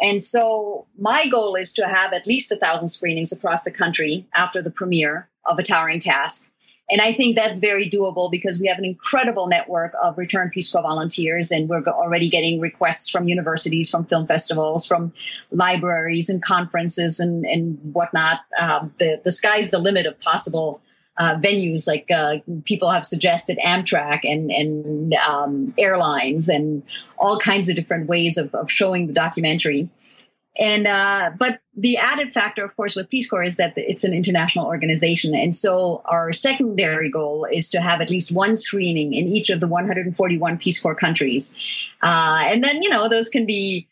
[0.00, 4.26] And so my goal is to have at least a thousand screenings across the country
[4.32, 6.52] after the premiere of A Towering Task.
[6.90, 10.72] And I think that's very doable because we have an incredible network of return Peace
[10.72, 15.12] Corps volunteers, and we're already getting requests from universities, from film festivals, from
[15.50, 18.40] libraries and conferences and, and whatnot.
[18.58, 20.80] Uh, the, the sky's the limit of possible
[21.18, 26.82] uh, venues like uh, people have suggested Amtrak and and um, airlines and
[27.18, 29.90] all kinds of different ways of, of showing the documentary.
[30.58, 34.12] And uh, but the added factor, of course, with Peace Corps is that it's an
[34.12, 39.28] international organization, and so our secondary goal is to have at least one screening in
[39.28, 41.54] each of the 141 Peace Corps countries,
[42.02, 43.86] uh, and then you know those can be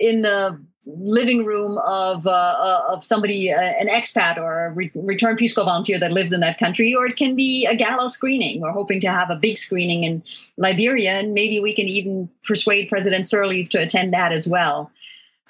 [0.00, 0.60] in the
[0.96, 5.54] living room of uh, uh, of somebody, uh, an expat or a re- return Peace
[5.54, 8.60] Corps volunteer that lives in that country, or it can be a gala screening.
[8.60, 10.22] We're hoping to have a big screening in
[10.56, 14.90] Liberia, and maybe we can even persuade President Sirleaf to attend that as well.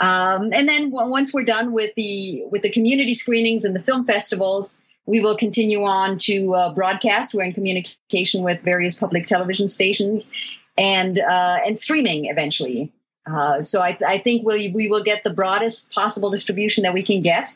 [0.01, 4.05] Um, and then once we're done with the with the community screenings and the film
[4.07, 7.35] festivals, we will continue on to uh, broadcast.
[7.35, 10.33] We're in communication with various public television stations
[10.77, 12.93] and uh, and streaming eventually.
[13.29, 17.03] Uh, so I, I think we, we will get the broadest possible distribution that we
[17.03, 17.55] can get.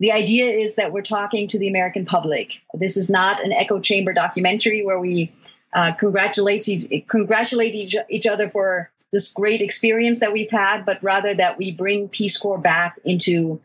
[0.00, 2.62] The idea is that we're talking to the American public.
[2.74, 5.32] This is not an echo chamber documentary where we
[5.72, 11.02] uh, congratulate each, congratulate each, each other for this great experience that we've had, but
[11.02, 13.60] rather that we bring Peace Corps back into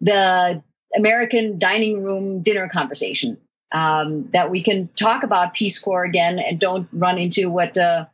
[0.00, 0.62] the
[0.96, 3.38] American dining room dinner conversation.
[3.72, 8.06] Um, that we can talk about Peace Corps again and don't run into what uh,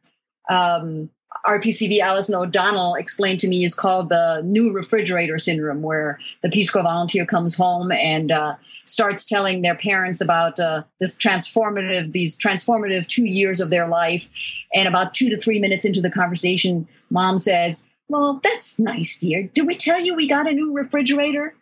[0.49, 1.11] um,
[1.47, 6.71] RPCV Alison O'Donnell explained to me is called the new refrigerator syndrome, where the Peace
[6.71, 12.39] Corps volunteer comes home and uh, starts telling their parents about uh, this transformative, these
[12.39, 14.29] transformative two years of their life.
[14.75, 19.45] And about two to three minutes into the conversation, mom says, Well, that's nice, dear.
[19.55, 21.55] Did we tell you we got a new refrigerator?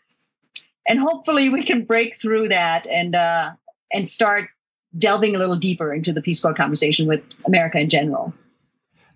[0.86, 3.50] And hopefully we can break through that and uh,
[3.92, 4.48] and start
[4.96, 8.32] delving a little deeper into the Peace Corps conversation with America in general.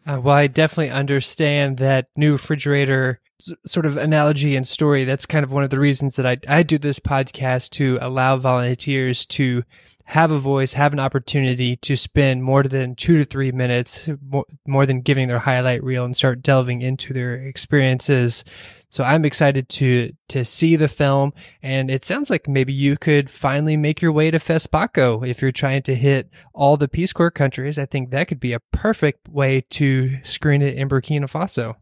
[0.06, 3.20] Uh, well, I definitely understand that new refrigerator
[3.66, 5.04] sort of analogy and story.
[5.04, 8.36] That's kind of one of the reasons that I, I do this podcast to allow
[8.36, 9.64] volunteers to
[10.04, 14.44] have a voice, have an opportunity to spend more than two to three minutes, more,
[14.66, 18.44] more than giving their highlight reel and start delving into their experiences
[18.92, 21.32] so I'm excited to to see the film,
[21.62, 25.50] and it sounds like maybe you could finally make your way to FESPACO if you're
[25.50, 27.78] trying to hit all the Peace Corps countries.
[27.78, 31.76] I think that could be a perfect way to screen it in Burkina Faso.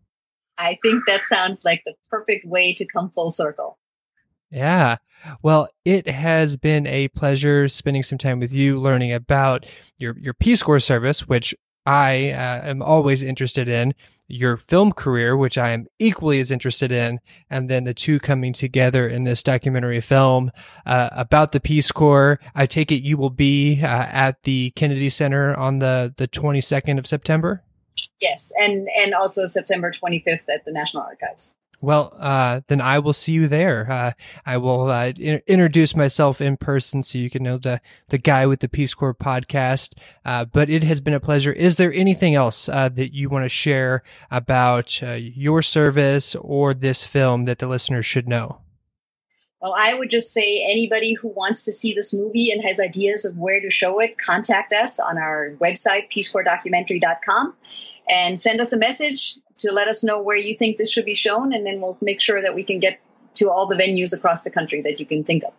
[0.56, 3.76] I think that sounds like the perfect way to come full circle.
[4.52, 4.98] Yeah.
[5.42, 9.66] Well, it has been a pleasure spending some time with you, learning about
[9.98, 13.94] your your Peace Corps service, which I uh, am always interested in
[14.30, 18.52] your film career, which I am equally as interested in, and then the two coming
[18.52, 20.50] together in this documentary film
[20.86, 22.38] uh, about the Peace Corps.
[22.54, 26.98] I take it you will be uh, at the Kennedy Center on the the 22nd
[26.98, 27.62] of September.
[28.20, 31.54] Yes, and and also September 25th at the National Archives.
[31.82, 33.90] Well, uh, then I will see you there.
[33.90, 34.12] Uh,
[34.44, 38.46] I will uh, in- introduce myself in person so you can know the the guy
[38.46, 39.94] with the Peace Corps podcast.
[40.24, 41.52] Uh, but it has been a pleasure.
[41.52, 46.74] Is there anything else uh, that you want to share about uh, your service or
[46.74, 48.60] this film that the listeners should know?
[49.60, 53.26] Well, I would just say anybody who wants to see this movie and has ideas
[53.26, 57.54] of where to show it, contact us on our website, peacecorpsdocumentary.com,
[58.10, 61.14] and send us a message to let us know where you think this should be
[61.14, 62.98] shown, and then we'll make sure that we can get
[63.34, 65.52] to all the venues across the country that you can think of.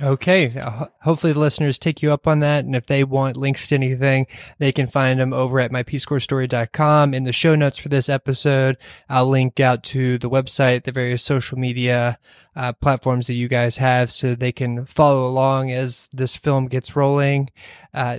[0.00, 0.54] Okay.
[1.02, 2.64] Hopefully the listeners take you up on that.
[2.64, 7.14] And if they want links to anything, they can find them over at mypeacecorpsstory.com.
[7.14, 8.76] In the show notes for this episode,
[9.08, 12.18] I'll link out to the website, the various social media
[12.54, 16.94] uh, platforms that you guys have so they can follow along as this film gets
[16.94, 17.50] rolling.
[17.92, 18.18] Uh,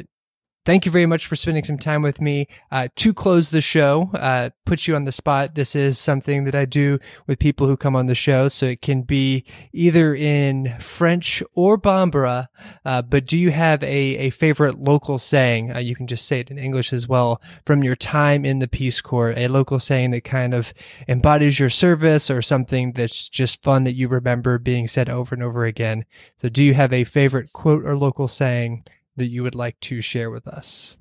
[0.69, 2.47] thank you very much for spending some time with me.
[2.71, 5.55] Uh, to close the show, uh, put you on the spot.
[5.55, 8.79] This is something that I do with people who come on the show, so it
[8.79, 12.49] can be either in French or Bambara.
[12.85, 15.75] Uh, but do you have a, a favorite local saying?
[15.75, 18.67] Uh, you can just say it in English as well from your time in the
[18.67, 20.71] Peace Corps, a local saying that kind of
[21.07, 25.43] embodies your service or something that's just fun that you remember being said over and
[25.43, 26.05] over again.
[26.37, 28.83] So do you have a favorite quote or local saying
[29.15, 30.97] that you would like to share with us?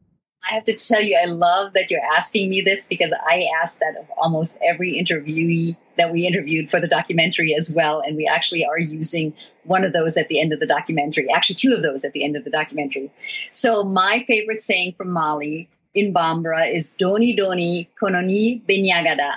[0.49, 3.81] I have to tell you, I love that you're asking me this because I asked
[3.81, 8.01] that of almost every interviewee that we interviewed for the documentary as well.
[8.01, 9.35] And we actually are using
[9.65, 12.25] one of those at the end of the documentary, actually, two of those at the
[12.25, 13.11] end of the documentary.
[13.53, 19.33] So, my favorite saying from Mali in Bambara is Doni Doni Kononi Benyagada,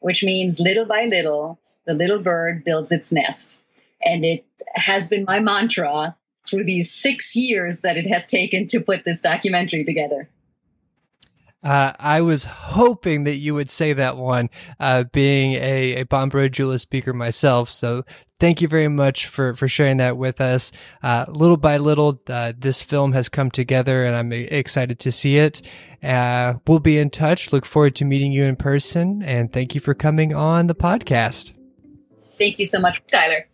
[0.00, 3.62] which means little by little, the little bird builds its nest.
[4.02, 4.44] And it
[4.74, 6.16] has been my mantra
[6.48, 10.28] through these six years that it has taken to put this documentary together.
[11.62, 16.50] Uh, I was hoping that you would say that one, uh, being a, a Bambara
[16.50, 17.70] Jula speaker myself.
[17.70, 18.04] So
[18.38, 20.72] thank you very much for, for sharing that with us.
[21.02, 25.36] Uh, little by little, uh, this film has come together and I'm excited to see
[25.36, 25.60] it.
[26.02, 27.52] Uh, we'll be in touch.
[27.52, 29.22] Look forward to meeting you in person.
[29.22, 31.52] And thank you for coming on the podcast.
[32.38, 33.49] Thank you so much, Tyler.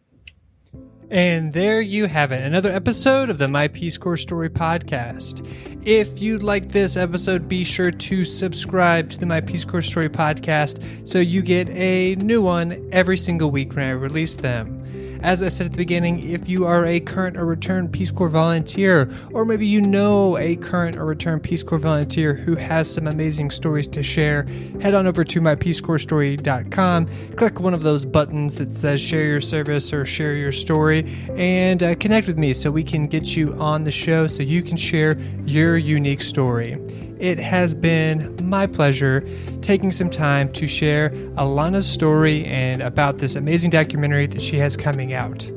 [1.11, 5.47] And there you have it, another episode of the My Peace Corps Story podcast.
[5.87, 10.09] If you like this episode, be sure to subscribe to the My Peace Corps Story
[10.09, 14.83] podcast so you get a new one every single week when I release them.
[15.23, 18.29] As I said at the beginning, if you are a current or returned Peace Corps
[18.29, 23.07] volunteer, or maybe you know a current or returned Peace Corps volunteer who has some
[23.07, 24.47] amazing stories to share,
[24.81, 27.07] head on over to mypeacecorpsstory.com,
[27.37, 31.83] click one of those buttons that says share your service or share your story, and
[31.83, 34.77] uh, connect with me so we can get you on the show so you can
[34.77, 37.06] share your unique story.
[37.19, 39.27] It has been my pleasure
[39.63, 44.77] taking some time to share Alana's story and about this amazing documentary that she has
[44.77, 45.49] coming out.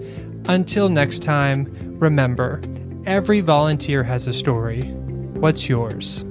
[0.48, 1.68] Until next time,
[2.00, 2.62] remember
[3.06, 4.84] every volunteer has a story.
[5.34, 6.24] What's yours?